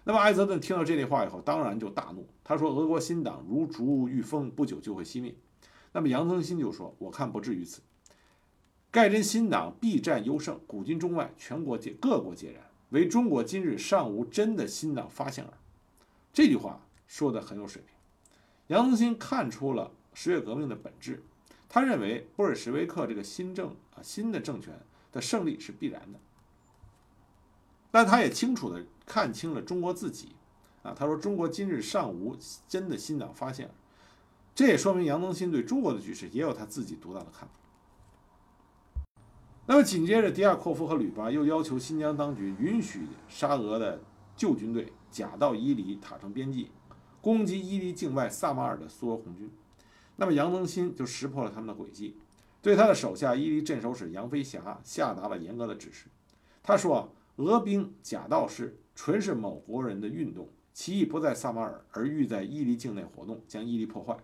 [0.07, 5.35] 那么艾泽顿听到这类话以后，当然就大怒，他说：“俄国新党如烛遇风，不久就会熄灭。”
[5.91, 7.81] 那么杨增新就说：“我看不至于此。”
[8.89, 15.53] 盖真新党必战优胜，古今中外全国皆各国皆然，唯中国今日尚无真的新党发现耳。
[16.31, 17.93] 这句话说的很有水平。
[18.67, 21.21] 杨增新看出了十月革命的本质，
[21.67, 24.73] 他认为布尔什维克这个新政啊新的政权
[25.11, 26.19] 的胜利是必然的。
[27.91, 30.35] 但他也清楚的看清了中国自己
[30.83, 32.35] 啊，他说中国今日尚无
[32.67, 33.71] 真的新党发现，
[34.53, 37.55] 这也说明杨增新对中国的局势也有他自己独到的看法。
[39.65, 44.01] 那么紧接着，迪亚阔夫和吕巴又要求新疆当局允许沙俄的
[44.35, 46.69] 旧军队假到伊犁塔城边境，
[47.21, 49.51] 攻击伊犁境外萨马尔的苏俄红军。
[50.15, 52.17] 那么杨增新就识破了他们的诡计，
[52.61, 56.07] 对他的手下伊犁镇守使杨飞霞下达了严格的指示。
[56.63, 64.17] 他说：“俄兵假道士纯是某国人的运动，其意不在萨马尔，而欲在伊犁境内活动，将伊犁破坏。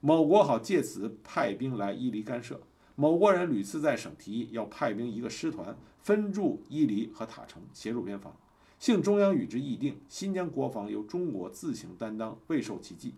[0.00, 2.60] 某国好借此派兵来伊犁干涉。”
[2.94, 8.36] 某国人屡次在省提议要派兵一个师团分驻伊犁和塔城，协助边防。
[8.78, 13.14] 幸中央与之议定，新疆国防由中国自行担当，未受其忌。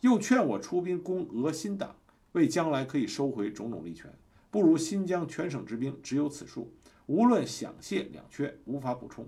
[0.00, 1.96] 又劝我出兵攻俄新党，
[2.32, 4.14] 为将来可以收回种种利权。
[4.52, 6.70] 不如新疆全省之兵只有此数，
[7.06, 9.26] 无论饷械两缺，无法补充。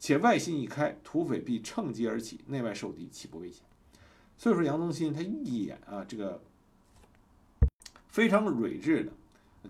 [0.00, 3.62] 且外信一开，土匪必乘机而起，内外受敌，岂不危险？
[4.36, 6.42] 所以说，杨增新他一眼啊，这个
[8.08, 9.12] 非常睿智的。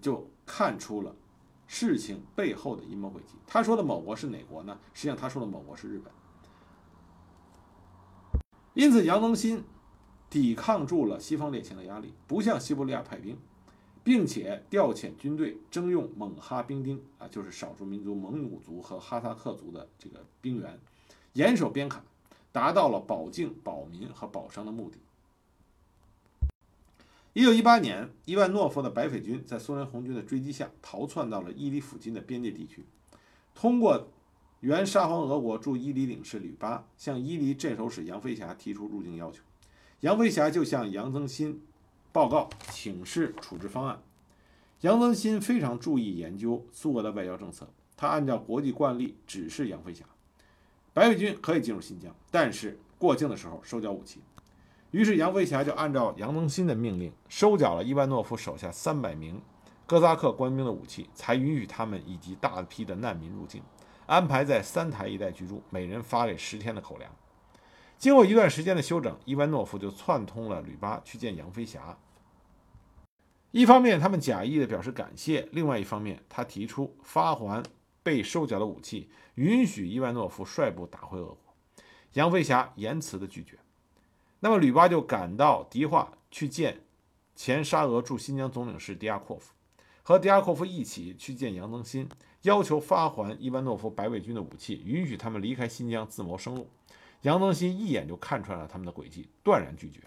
[0.01, 1.13] 就看出了
[1.67, 3.35] 事情背后的阴谋诡计。
[3.45, 4.79] 他说的某国是哪国呢？
[4.95, 6.13] 实际上他说的某国是日本。
[8.73, 9.65] 因此，杨增新
[10.31, 13.37] 抵抗住了西方列强的压力，不向西伯利亚派兵，
[14.03, 20.79] 并且调遣军队征用蒙哈兵丁啊，就是少数民族蒙古族和哈萨克族的这个兵员，
[21.35, 22.03] 严守边卡，
[22.51, 24.99] 达到了保境、保民和保商的目的。
[27.33, 32.85] 一九一八年，伊万诺夫的白匪军在苏联红军的追击下逃窜到了伊犁附近的边界地区。
[33.55, 34.09] 通过
[34.61, 39.43] 原沙皇俄国驻伊犁领事吕巴向伊犁镇守使杨飞霞提出入境要求，
[40.01, 41.63] 杨飞霞就向杨增新
[42.13, 44.01] 报告请示处置方案。
[44.81, 50.05] 杨增新非常注意研究苏俄的外交政策，他按照国际惯例指示杨飞霞，
[50.93, 54.21] 白匪军可以进入新疆，但是过境的时候收缴武器。
[54.91, 59.41] 于是杨飞霞就按照杨增新的命令，收缴了伊万诺夫手下三百名
[59.87, 63.63] 哥萨克官兵的武器，才允许他们以及大批的难民入境，
[64.07, 67.13] 安排在三台一带居住，每人发给十天的口粮。
[68.01, 71.99] 经过一段时间的休整，伊万诺夫就串通了吕巴去见杨飞霞。
[73.51, 77.63] 一方面，他们假意的表示感谢；另外一方面，他提出发还
[78.03, 81.37] 被收缴的武器，允许伊万诺夫率部打回俄国。
[82.15, 83.59] 杨飞霞严词的拒绝。
[84.39, 86.81] 那么，吕巴就赶到迪化去见
[87.37, 89.53] 前沙俄驻新疆总领事迪亚阔夫，
[90.03, 92.09] 和迪亚阔夫一起去见杨增新，
[92.43, 96.67] 要求发还伊万诺夫白卫军的武器，允许他们离开新疆自谋生路。
[97.23, 100.03] 杨增新一眼就看穿了他们的诡计，断然拒绝。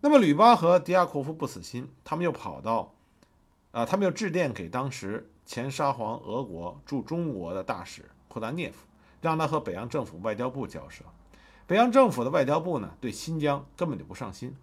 [0.00, 2.94] 那么，吕巴和迪亚库夫不死心，他们又跑到，
[3.70, 8.86] 啊，他们又致电给当时前沙皇俄国驻中国的大使库达涅夫，
[9.20, 11.04] 让他和北洋政府外交部交涉。
[11.66, 14.56] 北洋政府的外交部呢，对新疆根本就不上心，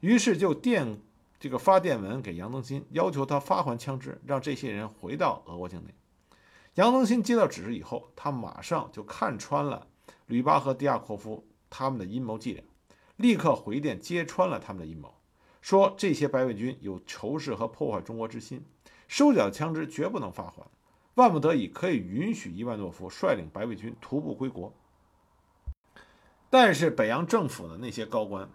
[0.00, 0.98] 于是就电
[1.38, 5.94] 这个发电文给杨增新，要求他发还枪支，让这些人回到俄国境内。
[6.74, 9.86] 杨增新接到指示以后，他马上就看穿了
[10.32, 12.64] 吕巴和迪亚阔夫他们的阴谋伎俩。
[13.16, 15.14] 立刻回电揭穿了他们的阴谋，
[15.60, 18.64] 说这些白卫军有仇视和破坏中国之心，
[19.06, 20.66] 收缴的枪支绝不能发还，
[21.16, 24.72] 万不得已可以允许伊万诺夫率领白卫军徒步归国。
[26.48, 28.48] 但是北洋政府的那些高官，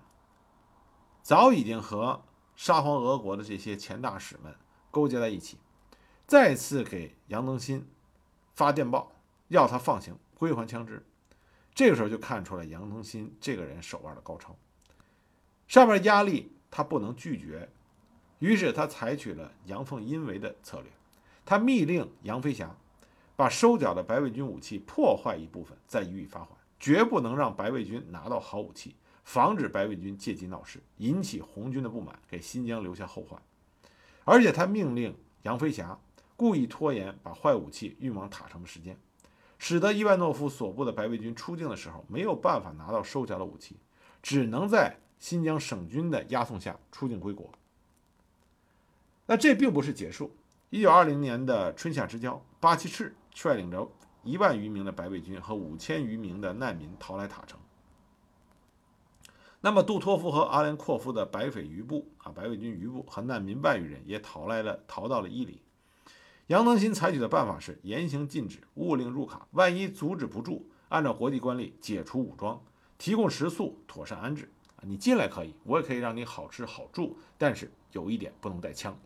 [1.21, 2.23] 早已经和
[2.55, 4.55] 沙皇俄国的这些前大使们
[4.89, 5.59] 勾结在一起，
[6.25, 7.87] 再次给杨增新
[8.55, 9.11] 发电报，
[9.49, 11.05] 要他放行，归还枪支。
[11.77, 14.55] 这个时候就看出来杨腾新这个人手腕的高超，
[15.67, 17.69] 上面压力他不能拒绝，
[18.39, 20.89] 于是他采取了阳奉阴违的策略，
[21.45, 22.75] 他密令杨飞霞
[23.35, 26.47] 把收缴的白卫军武器破坏一部分，再予以发还，
[26.79, 33.39] 绝不能让白卫军拿到好武器，防止白卫军借机闹事，引起红军的不满，给新疆留下后患。
[34.25, 35.99] 而且他命令杨飞霞
[36.35, 38.97] 故意拖延把坏武器运往塔城的时间。
[39.57, 43.77] 使得伊万诺夫所部的白卫军出境的时候没有办法拿到收缴的武器，
[44.21, 47.51] 只能在新疆省军的押送下出境归国。
[49.25, 50.35] 那这并不是结束。
[50.69, 53.89] 一九二零年的春夏之交，巴奇赤率领着
[54.23, 57.59] 一万余名的白卫军和五千余名的难民逃来塔城。
[59.59, 65.61] 那么杜托夫和阿连阔夫的白匪余部啊，白卫军余部和难民万余人也逃来了，逃到了伊犁。
[66.47, 69.45] 杨腾新采取的办法是严刑禁止，勿令入卡。
[69.51, 72.61] 万一阻止不住，按照国际惯例解除武装，
[72.97, 74.49] 提供食宿，妥善安置。
[74.81, 78.97] 你进来可以，我也可以让你好吃好住，但是有一点不能带枪。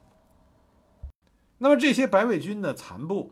[1.58, 3.32] 那么这些白卫军的残部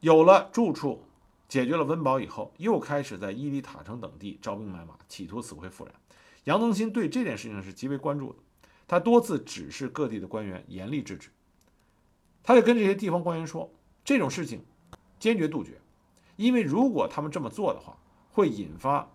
[0.00, 1.04] 有了住处，
[1.48, 5.94] 解决了温饱以后，又开始在伊犁、塔城等地招兵买马，企图死灰复燃。
[6.44, 8.38] 杨腾新对这件事情是极为关注的，
[8.86, 11.30] 他多次指示各地的官员严厉制止。
[12.42, 13.70] 他就跟这些地方官员说
[14.04, 14.64] ：“这种事情
[15.18, 15.80] 坚决杜绝，
[16.36, 17.96] 因为如果他们这么做的话，
[18.32, 19.08] 会引发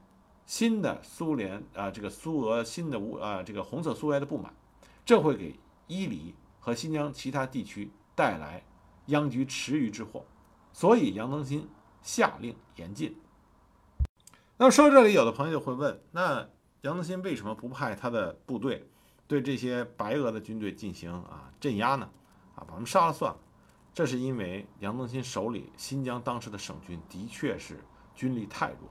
[0.45, 4.55] 新的苏联啊，这个苏俄新的乌啊，这个红色苏维埃的不满，
[5.05, 8.63] 这会给伊犁和新疆其他地区带来
[9.07, 10.25] 殃及池鱼之祸。
[10.71, 11.67] 所以杨增新
[12.01, 13.13] 下令严禁。
[14.57, 16.47] 那么说到这里，有的朋友就会问：那
[16.81, 18.87] 杨增新为什么不派他的部队
[19.27, 22.09] 对这些白俄的军队进行啊镇压呢？”
[22.57, 23.39] 啊，把他们杀了算了。
[23.93, 27.79] 这是因为杨增新手里新疆当时的省军的确是
[28.13, 28.89] 军力太弱，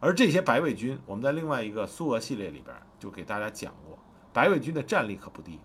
[0.00, 3.98] 而这些白卫军，我们在另外一个苏俄系列里边就给大家讲过，
[4.32, 5.58] 白卫军的战力可不低，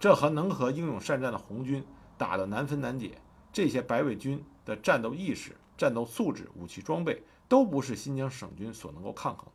[0.00, 1.84] 这和能和英勇善战的红军
[2.18, 3.18] 打得难分难解。
[3.52, 9.46] 这些白卫军的战斗意识、战斗素质、武器装备都不是新疆省军所能够抗衡，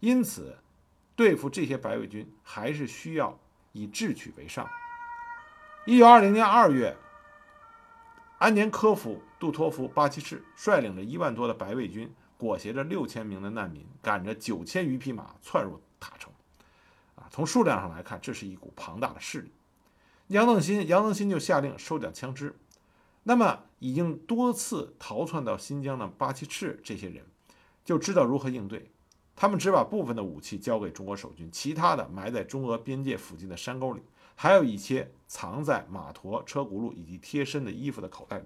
[0.00, 0.58] 因此
[1.14, 3.38] 对付这些白卫军还是需要
[3.72, 4.68] 以智取为上。
[5.88, 6.96] 一九二零年二月，
[8.38, 16.32] 安年科夫、杜托夫、巴奇赤率领着一万多的白卫军，裹挟着六千名的难民，赶着九千余匹马窜入塔城。
[17.14, 19.52] 啊，从数量上来看，这是一股庞大的势力。
[20.26, 22.56] 杨增新，杨增新就下令收缴枪支。
[23.22, 27.24] 那么，已经多次逃窜到新疆的巴奇赤这些人，
[27.84, 28.90] 就知道如何应对。
[29.36, 34.02] 他们只把部分的武器交给中国守军，其他的埋在中俄边界附近的山沟里。
[34.36, 38.44] 还有一些藏在马驮、车轱辘以及贴身的衣服的口袋里。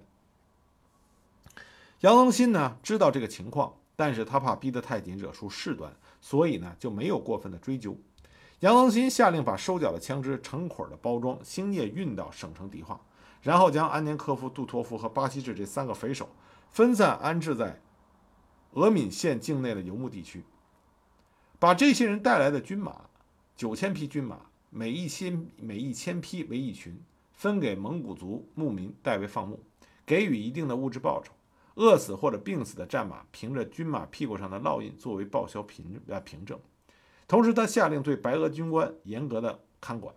[1.99, 7.95] 杨增新呢知道这个情况，但是他怕逼得太紧，惹出事端，所以呢就没有过分的追究。
[8.61, 12.99] 杨增新下令把收缴的枪支成捆的包装，星夜运到省城迪化，
[13.41, 16.29] 然后将安年科夫、杜托夫和巴西制这三个匪首
[16.69, 17.81] 分散安置在
[18.71, 20.43] 俄敏县境内的游牧地区，
[21.59, 23.09] 把这些人带来的军马
[23.57, 24.45] 九千匹军马。
[24.73, 26.97] 每一千每一千匹为一群，
[27.33, 29.59] 分给蒙古族牧民代为放牧，
[30.05, 31.33] 给予一定的物质报酬。
[31.75, 36.57] 饿死或者病死的战马凭着军马屁股上的烙印作为报销凭凭证。
[37.27, 40.15] 同时，他下令对白俄军官严格的看管，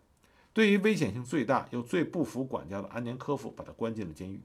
[0.52, 4.40] 对于危险性最大又最不服管教的安年科夫，把他关进了监狱。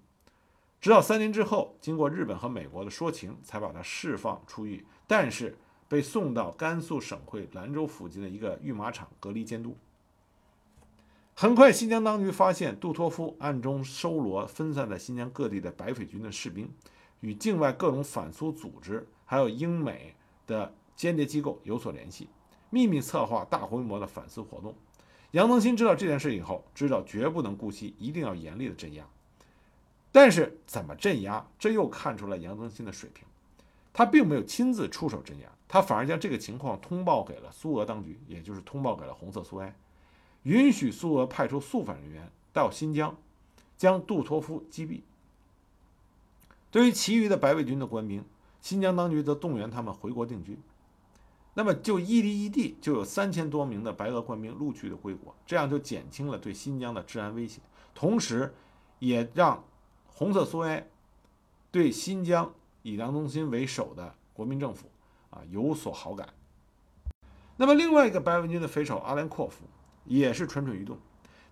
[0.81, 4.83] 直到三年之后，经过日本和美国的说情，才把他释放出狱。
[5.05, 5.55] 但是
[5.87, 9.77] 被送到甘肃省会兰州附近的一个御马场隔离监督。
[11.41, 16.69] 很快，新疆当局发现杜托夫暗中收罗分散在新疆各地的白匪军的士兵，
[17.21, 20.13] 与境外各种反苏组织还有英美
[20.45, 22.27] 的间谍机构有所联系，
[22.69, 24.75] 秘密策划大规模的反苏活动。
[25.31, 29.07] 杨增新知道这件事以后，知道绝不能姑息，一定要严厉的镇压。
[30.11, 31.47] 但是怎么镇压？
[31.57, 33.23] 这又看出了杨增新的水平。
[33.93, 39.73] 他并没有亲自出手镇压，他反而将这个情况通报给了苏俄当局，也就是通报给了红色苏埃，
[40.43, 43.15] 允许苏俄派出肃反人员到新疆，
[43.77, 45.01] 将杜托夫击毙。
[46.71, 48.23] 对于其余的白卫军的官兵，
[48.61, 50.59] 新疆当局则动员他们回国定居。
[51.53, 57.59] 那么就伊犁一地就有三千多名的白俄官兵陆续的归国，这样就减轻了对新疆的治安威胁，
[57.93, 58.53] 同时
[58.99, 59.63] 也让。
[60.11, 60.85] 红色苏维埃
[61.71, 64.89] 对新疆以杨宗新为首的国民政府
[65.29, 66.27] 啊有所好感。
[67.55, 69.63] 那么另外一个白文军的匪首阿连阔夫
[70.09, 70.97] 也是蠢蠢欲动，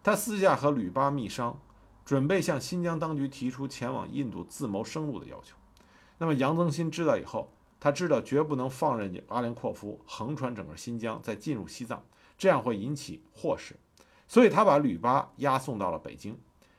[0.03, 1.57] 他私下和吕巴密商，
[2.03, 5.55] 准备向新疆当局提出前往印度自谋生路的要求。
[6.17, 12.03] 那么杨增新知道以后，他知道绝不能放任阿连阔夫横穿整个新疆再进入西藏，
[12.37, 13.77] 这样会引起祸事，
[14.27, 16.37] 所以他把吕巴押送到了北京。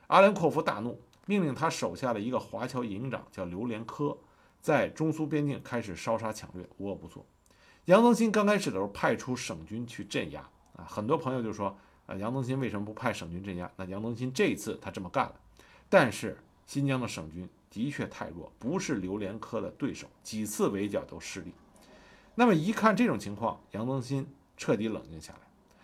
[0.08, 1.00] 阿连阔夫大怒。
[1.30, 4.16] 命令他手下的一个华侨营长叫刘连科，
[4.62, 7.26] 在中苏边境开始烧杀抢掠，无恶不作。
[7.84, 10.48] 杨增新刚开始的时候派出省军去镇压
[10.78, 11.76] 啊，很多朋友就说，
[12.06, 13.70] 呃，杨增新为什么不派省军镇压？
[13.76, 15.34] 那杨增新这一次他这么干了，
[15.90, 21.52] 但是新疆的省军的确太弱，不是刘连科的对手，几次围剿都失利。
[22.34, 24.26] 那么一看这种情况，杨增新
[24.56, 25.40] 彻底冷静下来，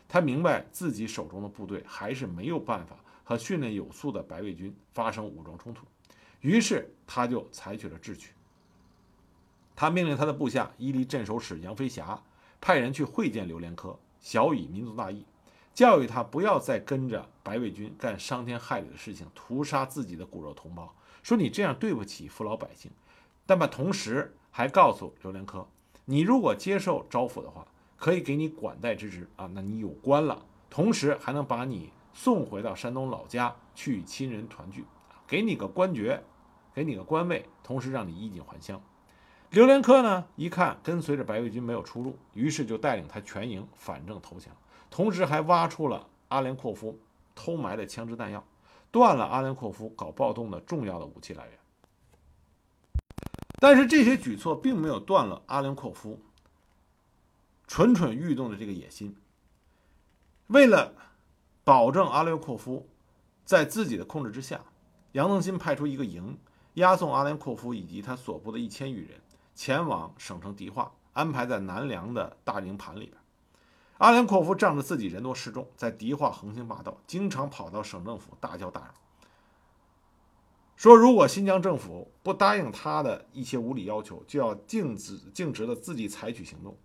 [0.08, 2.96] 他明白自己手中的部队还是没有办法。
[3.26, 5.86] 和训练有素的白卫军发生武装冲突，
[6.42, 8.32] 于是他就采取了智取。
[9.74, 12.22] 他命令他的部下伊犁镇守使杨飞霞
[12.60, 15.26] 派人去会见刘连科，小以民族大义，
[15.74, 20.94] 教育他不要再跟着白卫军干伤天害理的事情，屠杀自己的骨肉同胞。
[21.22, 22.90] 说你这样对不起父老百姓。
[23.44, 25.68] 但么同时还告诉刘连科，
[26.06, 27.68] 你如果接受招抚的话，
[27.98, 31.92] 可以给你管带之职啊，那你有官了，同时还能把你。
[32.16, 34.84] 送回到山东老家去与亲人团聚，
[35.26, 36.22] 给你个官爵，
[36.72, 38.80] 给你个官位，同时让你衣锦还乡。
[39.54, 44.52] 刘连科呢，一看跟随着白卫军没有出路，于是就带领他全营反正投降，
[44.90, 46.98] 同时还挖出了阿连阔夫
[47.36, 48.44] 偷埋的枪支弹药，
[48.90, 51.58] 断了阿连阔夫搞暴动的重要的武器来源。
[53.60, 56.20] 但是这些举措并没有断了阿连阔夫
[57.68, 59.16] 蠢蠢欲动的这个野心，
[60.48, 60.92] 为了。
[61.66, 62.86] 保证阿列阔夫
[63.46, 64.60] 在自己的控制之下，
[65.12, 66.36] 杨增新派出一个营，
[66.74, 69.18] 押送阿连阔夫以及他所部的一千余人
[69.54, 73.16] 前往省城迪化，安排在南梁的大营盘里边。
[73.98, 78.94] 阿连阔夫仗着自己人多势众，在迪化横行霸道，经常跑到省政府大叫大嚷，
[80.76, 86.76] 说如果新疆政府不答应他的一些无理要求，就要径直径直的自己采取行动。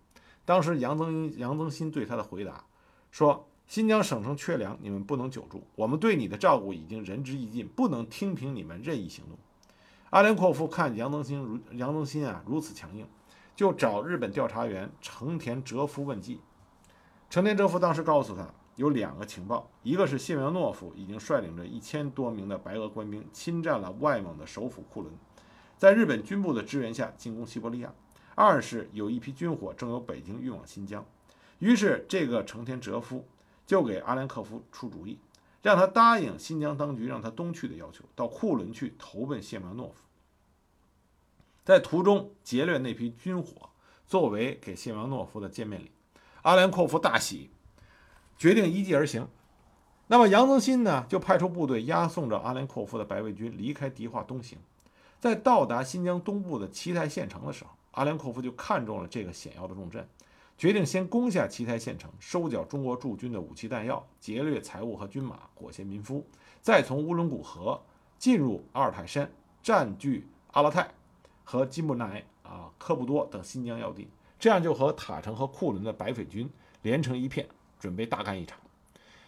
[0.44, 2.64] 当时杨增杨增新对他的回答
[3.10, 3.46] 说。
[3.66, 5.62] 新疆省城缺粮，你们不能久住。
[5.76, 9.38] 我们对你的照顾已经仁至义尽，不能听凭你们任意行动。
[10.10, 13.06] 阿连阔夫看杨增新如杨增新啊如此强硬，
[13.54, 16.40] 就找日本调查员成田哲夫问计。
[17.28, 25.14] 成田哲夫当时告诉他，有两个情报：一个是谢苗诺夫已经率领着一千多名的白俄官兵侵占了外蒙的首府库伦，
[25.78, 27.90] 在日本军部的支援下进攻西伯利亚；
[28.34, 31.06] 二是有一批军火正由北京运往新疆。
[31.60, 33.24] 于是这个成田哲夫。
[33.66, 35.16] 就给阿连克夫出主意，
[35.62, 40.02] 让他答应新疆当局让他东去的要求，到库伦去投奔谢苗诺夫，
[41.64, 43.68] 在途中劫掠那批军火，
[44.06, 45.90] 作为给谢苗诺夫的见面礼。
[46.42, 47.50] 阿连阔夫大喜，
[48.38, 49.28] 决定依计而行。
[50.06, 54.58] 那么杨增新呢，就派出部队押送着阿连阔夫的白卫军离开迪化东行，
[55.20, 60.08] 在到达新疆东部的奇台县城的时候，阿连阔夫就看中了这个险要的重镇。
[60.60, 66.22] 决定先攻下奇台县城，收缴中国驻军的武器弹药，劫掠财物和军马，裹挟民夫，
[66.60, 67.80] 再从乌伦古河
[68.18, 69.32] 进入阿尔泰山，
[69.62, 70.86] 占据阿拉泰
[71.44, 74.06] 和金木奈啊、科布多等新疆要地，
[74.38, 76.46] 这样就和塔城和库伦的白匪军
[76.82, 77.48] 连成一片，
[77.78, 78.58] 准备大干一场。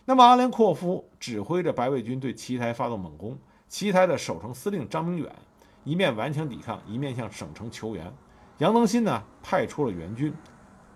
[0.05, 3.39] 那么阿连阔夫指挥着白卫军对奇台发动猛攻，
[3.71, 5.35] 奇台的守城司令张明远
[5.83, 8.13] 一面顽强抵抗，一面向省城求援。
[8.59, 10.31] 杨增新呢，派出了援军，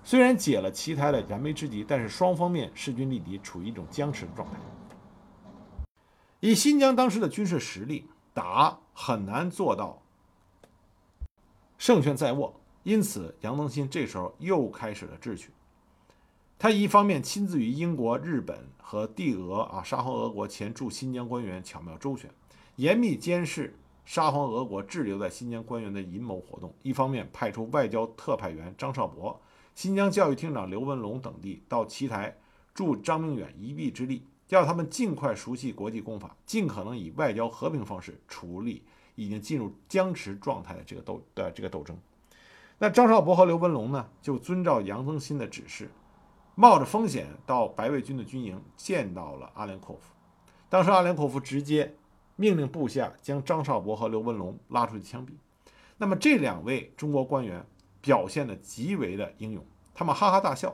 [0.07, 4.57] 虽然解了奇台的燃眉之急，但是双方面势均力敌，处于一种僵持的状态。
[6.39, 10.01] 以新疆当时的军事实力，打很难做到
[11.77, 12.55] 胜券在握，
[12.85, 15.51] 因此杨增新这时候又开始了智取。
[16.57, 22.31] 他一方面亲自与英国、日本和帝俄啊沙皇俄国前驻新疆官员巧妙周旋，
[22.77, 23.75] 严密监视。
[24.05, 29.41] 沙皇俄国滞留在新疆官员的阴谋活动，一方面派出外交特派员张少博、
[29.77, 32.35] 新疆教育厅长刘文龙等地到奇台
[32.73, 38.83] 助张明远一臂之力，要他们尽快熟悉国际公法，尽可能以外交和平方式处理
[39.17, 41.95] 已经进入僵持状态的这个斗的这个斗争。
[42.79, 45.91] 那张少博和刘文龙呢，就遵照杨增新的指示，
[46.55, 50.15] 冒着风险到白卫军的军营见到了阿连阔夫。
[50.71, 51.95] 当时阿连阔夫直接。
[52.39, 55.31] 命令部下将张少博和刘文龙拉出去枪毙。
[55.97, 57.65] 那么这两位中国官员
[58.07, 60.73] 表现得极为的英勇，他们哈哈大笑，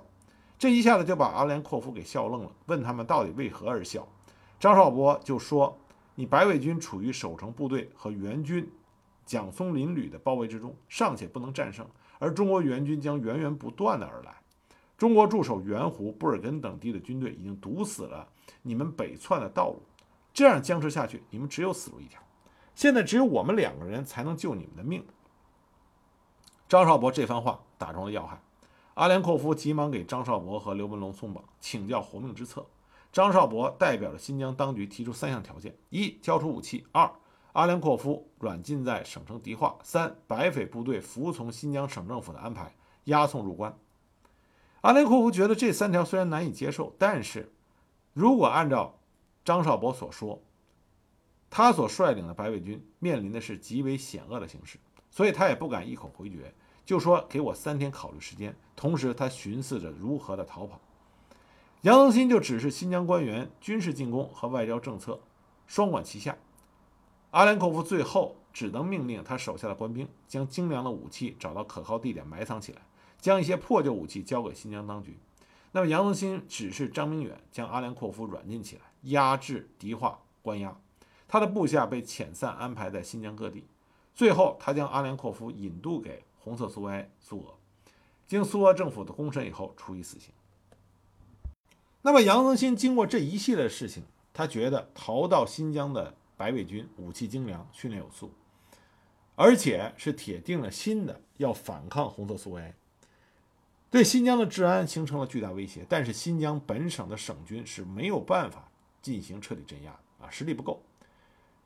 [0.59, 2.53] 这一下子就把阿连阔夫给笑愣了。
[2.67, 4.07] 问他们到底为何而笑？
[4.61, 5.79] 张少博就说
[6.15, 8.71] ：“你白卫军处于守城部队和援军
[9.25, 11.87] 蒋松林旅的包围之中，尚且不能战胜，
[12.19, 14.35] 而中国援军将源源不断的而来。
[14.99, 18.29] 中国驻守圆湖、布尔根等地的军队已经堵死了
[18.61, 19.83] 你们北窜的道路。”
[20.35, 22.21] 这样僵持下去，你们只有死路一条。
[22.75, 25.03] 现在只有我们两个人才能救你们的命。
[26.73, 28.41] 张少博这番话打中了要害，
[28.95, 32.65] 阿连阔夫急忙给张少博和刘文龙松绑，请教活命之策。
[33.13, 37.13] 张少博代表了新疆当局提出三项条件：一、交出武器；二、
[37.53, 43.77] 阿连阔夫软禁在省城迪化；三、白匪部队服从新疆省政府的安排，押送入关。
[44.81, 47.53] 阿连阔夫觉得这三条虽然难以接受，但是
[48.15, 48.99] 如果按照
[49.45, 50.41] 张少博所说，
[51.51, 54.79] 他所率领的白卫军面临的是极为险恶的形势，
[55.11, 56.55] 所以他也不敢一口回绝，
[56.85, 58.57] 就说给我三天考虑时间。
[58.75, 60.81] 同时，他寻思着如何的逃跑。
[61.83, 65.21] 杨增新就指示新疆官员军事进攻和外交政策
[65.67, 66.37] 双管齐下。
[67.33, 72.83] 阿连科夫最后只能命令他手下的官兵将精良的武器找到可靠地点埋藏起来，
[73.19, 75.19] 将一些破旧武器交给新疆当局。
[75.73, 80.77] 那么杨增新指示张明远将阿连阔夫软禁起来，压制迪化关押。
[81.27, 83.67] 他的部下被遣散安排在新疆各地。
[84.15, 87.55] 最后，他将阿连阔夫引渡给红色苏维埃苏俄，
[88.27, 90.33] 经苏俄政府的公审以后，处以死刑。
[92.03, 94.03] 那么杨增新经过这一系列事情，
[94.35, 98.33] 他觉得逃到新疆的白卫军武器精良，训练有素，
[99.37, 102.75] 而且是铁定了心的要反抗红色苏维埃。
[103.89, 108.69] 对新疆的治安形成了巨大威胁，但是新疆本省的省军是没有办法
[109.01, 110.83] 进行彻底镇压啊，实力不够。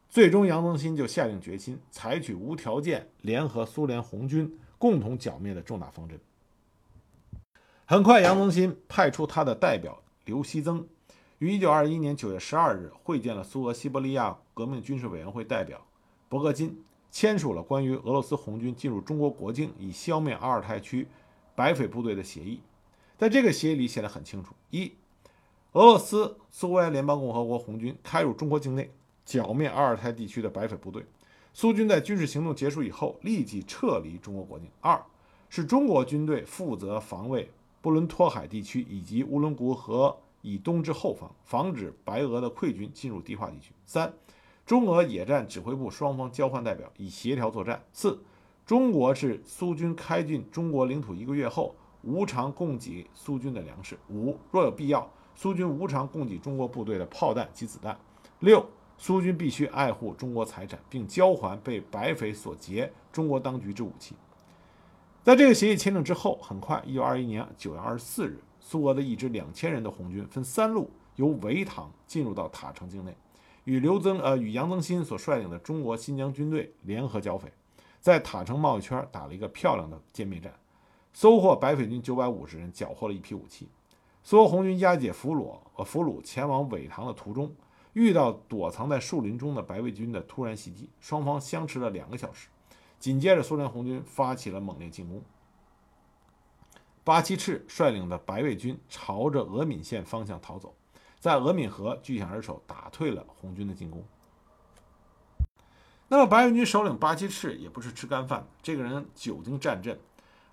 [0.08, 6.18] 最终，杨增新就下定决心，采取无条件联合苏联红军共同剿灭的重大方针。
[7.84, 10.86] 很快，杨增新派出他的代表刘希增，
[11.38, 15.86] 于1921年9月12日会见了苏俄西伯利亚革命军事委员会代表
[16.28, 21.06] 博格金，签署了关于俄罗斯红军进入中国国境以消灭阿尔泰区。
[21.54, 22.60] 白匪部队的协议，
[23.16, 24.92] 在这个协议里写得很清楚：一、
[25.72, 28.92] 俄罗斯苏维埃联邦共和国红军开入中国境内，
[29.24, 31.02] 剿灭阿尔泰地区的白匪部队；
[31.58, 34.68] 苏军在军事行动结束以后立即撤离中国国境。
[34.82, 35.02] 二、
[35.48, 37.50] 是中国军队负责防卫
[37.80, 43.72] 布伦托海地区以及乌伦古河以东之后方，防止白俄的溃军进入迪化地区。
[43.86, 44.12] 三、
[44.66, 47.82] 中俄野战指挥部双方交换代表，以协调作战。
[47.90, 48.18] 四。
[48.66, 53.96] 中国是苏军开进中国领土一个月后，无偿供给苏军的粮食。
[54.10, 57.98] 五，若有必要，苏军无偿供给中国部队的炮弹及子弹。
[58.40, 58.62] 六，
[58.98, 64.14] 苏军必须爱护中国财产，并交还被白匪所劫中国当局之武器。
[65.22, 73.16] 在这个协议签订之后，很快，一九二一年九月二十四日，苏俄的一支两千人的红军分三路由维塘进入到塔城境内，
[73.64, 77.52] 与刘增呃与杨增新所率领的中国新疆军队联合剿匪。
[78.00, 80.52] 在塔城贸易圈打了一个漂亮的歼灭战，
[81.12, 83.68] 收获白匪军九百五十人，缴获了一批武器。
[84.22, 87.52] 苏俄红军押解俘虏呃俘虏前往苇塘的途中，
[87.96, 92.48] 遇到躲藏在树林中的白卫军的突然袭击，双方相持了两个小时。
[92.98, 95.22] 紧接着，苏联红军发起了猛烈进攻。
[97.04, 100.74] 巴基赤率领的白卫军朝着俄敏县方向逃走，
[101.18, 104.04] 在俄敏河据险而守，打退了红军的进攻。
[106.08, 109.98] 那么白卫军首领巴基赤也不是吃干饭的，这个人久经战阵，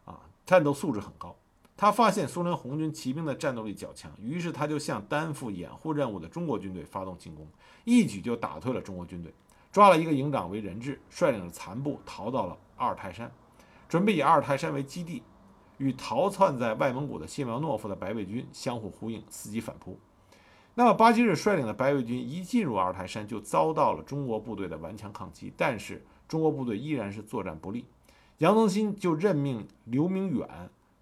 [0.05, 1.35] 啊，战斗素质很高。
[1.83, 7.45] 他发现苏联红军骑兵的战斗力较强，于是他就向担负掩护任务的中国军队发动进攻，
[7.83, 9.33] 一举就打退了中国军队。
[9.69, 13.29] 抓了一个营长为人质，率领着残部逃到了阿尔泰山，
[13.89, 15.23] 准备以阿尔泰山为基地，
[15.77, 19.99] 与逃窜在外蒙古的谢苗诺夫的白卫军相互呼应，伺机反扑。
[20.75, 27.83] 那么巴基日率领的白卫军一进入阿尔泰山，就遭到了中国部队的顽强抗击，但是中国部队依然是作战不利。
[28.37, 30.47] 杨增新就任命刘明远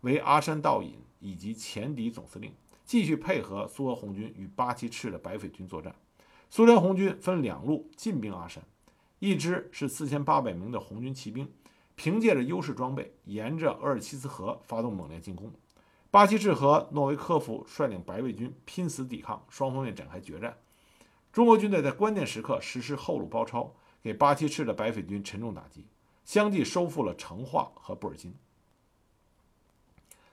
[0.02, 2.54] 为阿山道引以及前敌总司令，
[2.86, 5.96] 继续配合苏俄红军与八旗赤的白匪军作战。
[6.50, 8.64] 苏联红军分两路进兵阿山，
[9.20, 11.50] 一支是四千八百名的红军骑兵，
[11.96, 15.52] 凭借着优势装备，沿着额尔齐斯河发动猛烈进攻。
[16.10, 20.58] 巴基赤和诺维科夫率领白卫军拼死抵抗，双方面展开决战。
[21.32, 25.86] 中国军队在关键时刻实施后路包抄，给巴基赤的白匪军沉重打击，
[26.26, 28.36] 相继收复了成化和布尔津。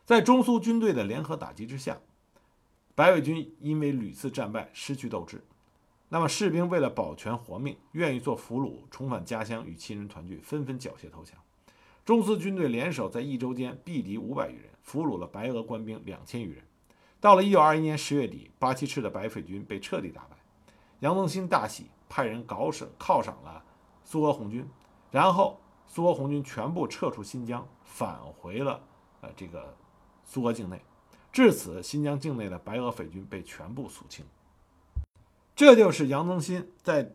[0.09, 1.99] 在中苏军队的联合打击之下，
[2.95, 5.45] 白卫军因为屡次战败失去斗志。
[6.09, 11.37] 那么士兵为了保全活命，愿意做俘虏，重返家乡与亲人团聚，纷纷缴械投降。
[12.07, 16.65] 中苏军队联手在一周间毙敌五百余人，俘虏了白俄官兵两千余人。
[17.21, 20.39] 到了一九二一年十月底，八七赤的白匪军被彻底打败。
[21.01, 23.63] 杨增新大喜，派人搞赏犒赏了
[24.05, 24.67] 苏俄红军，
[25.11, 28.81] 然后苏俄红军全部撤出新疆，返回了
[29.21, 29.77] 呃这个
[30.29, 30.81] 苏俄境内。
[31.33, 34.25] 至此，新疆境内的白俄匪军被全部肃清。
[35.57, 37.11] 这就是杨增新在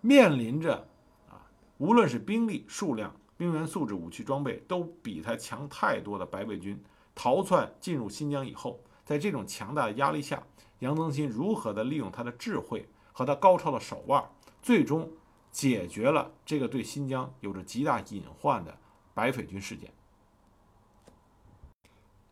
[0.00, 0.86] 面临着
[1.30, 6.80] 啊，无论是兵力数量、兵员素质、武器装备都比他强太多的白卫军
[7.14, 10.42] 逃窜进入新疆以后，在这种强大的压力下，
[10.80, 14.30] 杨增新如何的利用他的智慧和他高超的手腕，
[14.62, 15.10] 最终
[15.50, 18.78] 解决了这个对新疆有着极大隐患的
[19.14, 19.92] 白匪军事件。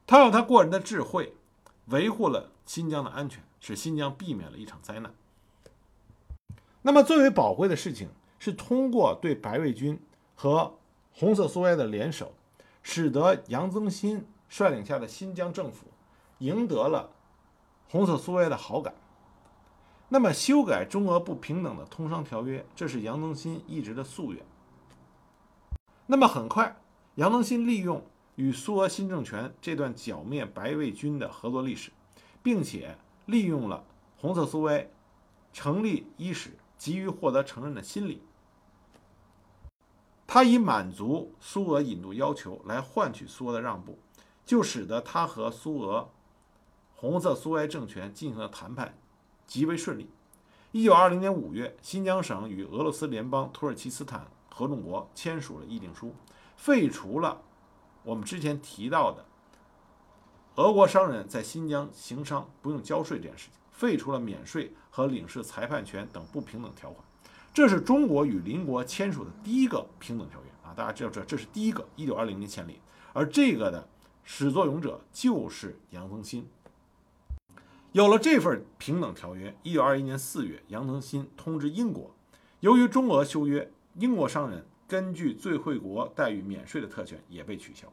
[0.09, 1.34] 他用他过人的智慧
[1.86, 3.44] 维护了新疆的安全。
[3.61, 5.12] 使新疆避免了一场灾难。
[6.82, 10.00] 那么，最为宝贵的事情是通过对白卫军
[10.36, 10.78] 和
[11.12, 12.32] 红色苏维埃的联手，
[12.84, 15.86] 使得杨增新率领下的新疆政府
[16.38, 17.11] 赢得了
[17.90, 18.94] 红色苏维埃的好感。
[20.09, 24.40] 那么，修改中俄不平等的通商条约，这是杨增新一直的夙愿。
[26.06, 26.80] 那么，很快，
[27.16, 28.06] 杨增新利用
[28.39, 31.91] 与苏俄新政权这段剿灭白卫军的合作历史，
[32.43, 32.97] 并且。
[33.28, 33.84] 利用了
[34.16, 34.91] 红色苏维埃
[35.53, 38.22] 成立伊始、急于获得承认的心理，
[40.26, 43.99] 他以满足苏俄引渡要求来换取苏俄的让步，
[44.47, 46.09] 就使得他和苏俄
[46.95, 48.97] 红色苏维埃政权进行了谈判
[49.47, 50.09] 极为顺利。
[50.72, 56.14] 一九二零年五月，新疆省与俄罗斯联邦土耳其斯坦合众国签署了议定书，
[56.57, 57.43] 废除了
[58.03, 59.24] 我们之前提到的。
[60.57, 67.05] 俄国商人在新疆行商不用交税这件事情，废除了免税和领事裁判权等不平等条款，
[67.55, 70.74] 这是中国与邻国签署的第一个平等条约啊！
[70.74, 72.80] 大家知道这这是第一个，一九二零年签立，
[73.12, 73.88] 而这个的
[74.24, 76.49] 始作俑者就是杨增新。
[77.92, 82.12] 有了这份平等条约，一九二一年四月，杨增新通知英国，
[82.59, 87.86] 由于中俄修约，英国商人根据最惠国待遇免税的特权也被取消。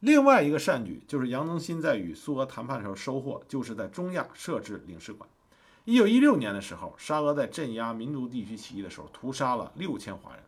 [0.00, 5.28] 另外一个善举就是杨增新在与苏俄谈判的时候收获，就是在中亚设置领事馆。
[5.84, 10.42] 一九一六年的时候，沙俄在镇压民族地区起义的时候屠杀了六千华人。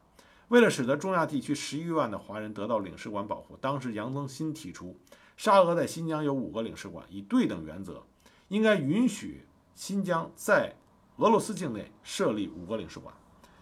[0.49, 4.97] 为了使得中亚地区十余万的华人得到领事馆保护，当时杨增新提出，
[5.37, 8.05] 沙俄在新疆有五个领事馆，以对等原则，
[8.49, 10.75] 应该允许新疆在
[11.17, 13.15] 俄罗斯境内设立五个领事馆。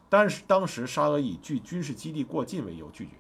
[0.09, 3.13] 但是当时沙俄以距军事基地过近为由拒绝。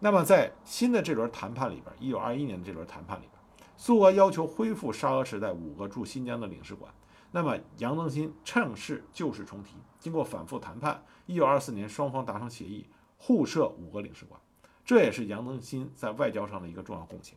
[0.00, 6.92] 那么，在新的这轮谈判里边，一九二一年的这轮谈判里边，苏俄要求恢复沙俄时代五个驻新疆的领事馆。
[7.32, 12.86] 那么，杨增新趁势旧事重提，经过反复谈判，一九二四年双方达成协议，
[13.16, 14.40] 互设五个领事馆。
[14.84, 17.36] 这也是杨增新在外交上的一个重要贡献。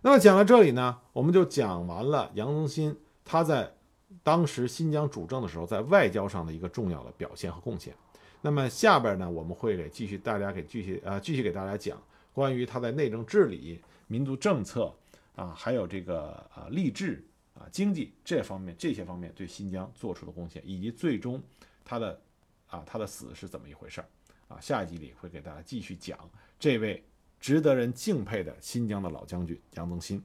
[0.00, 3.74] 那么讲到这里呢，我们就讲完了杨增新他在
[4.22, 7.94] 当时新疆主政的时候，在外交上的一个重要的表现和贡献。
[8.40, 12.00] 那么下边呢，我们会给继续大家给继续啊继续给大家讲
[12.32, 14.94] 关于他在内政治理、民族政策
[15.34, 21.42] 啊，还有这个啊励志啊经济这方面这些方面对新疆做出的贡献，以及最终
[21.84, 22.20] 他的
[22.68, 24.08] 啊他的死是怎么一回事儿
[24.46, 24.60] 啊。
[24.60, 26.18] 下一集里会给大家继续讲
[26.58, 27.04] 这位
[27.40, 30.22] 值得人敬佩的新疆的老将军杨增新。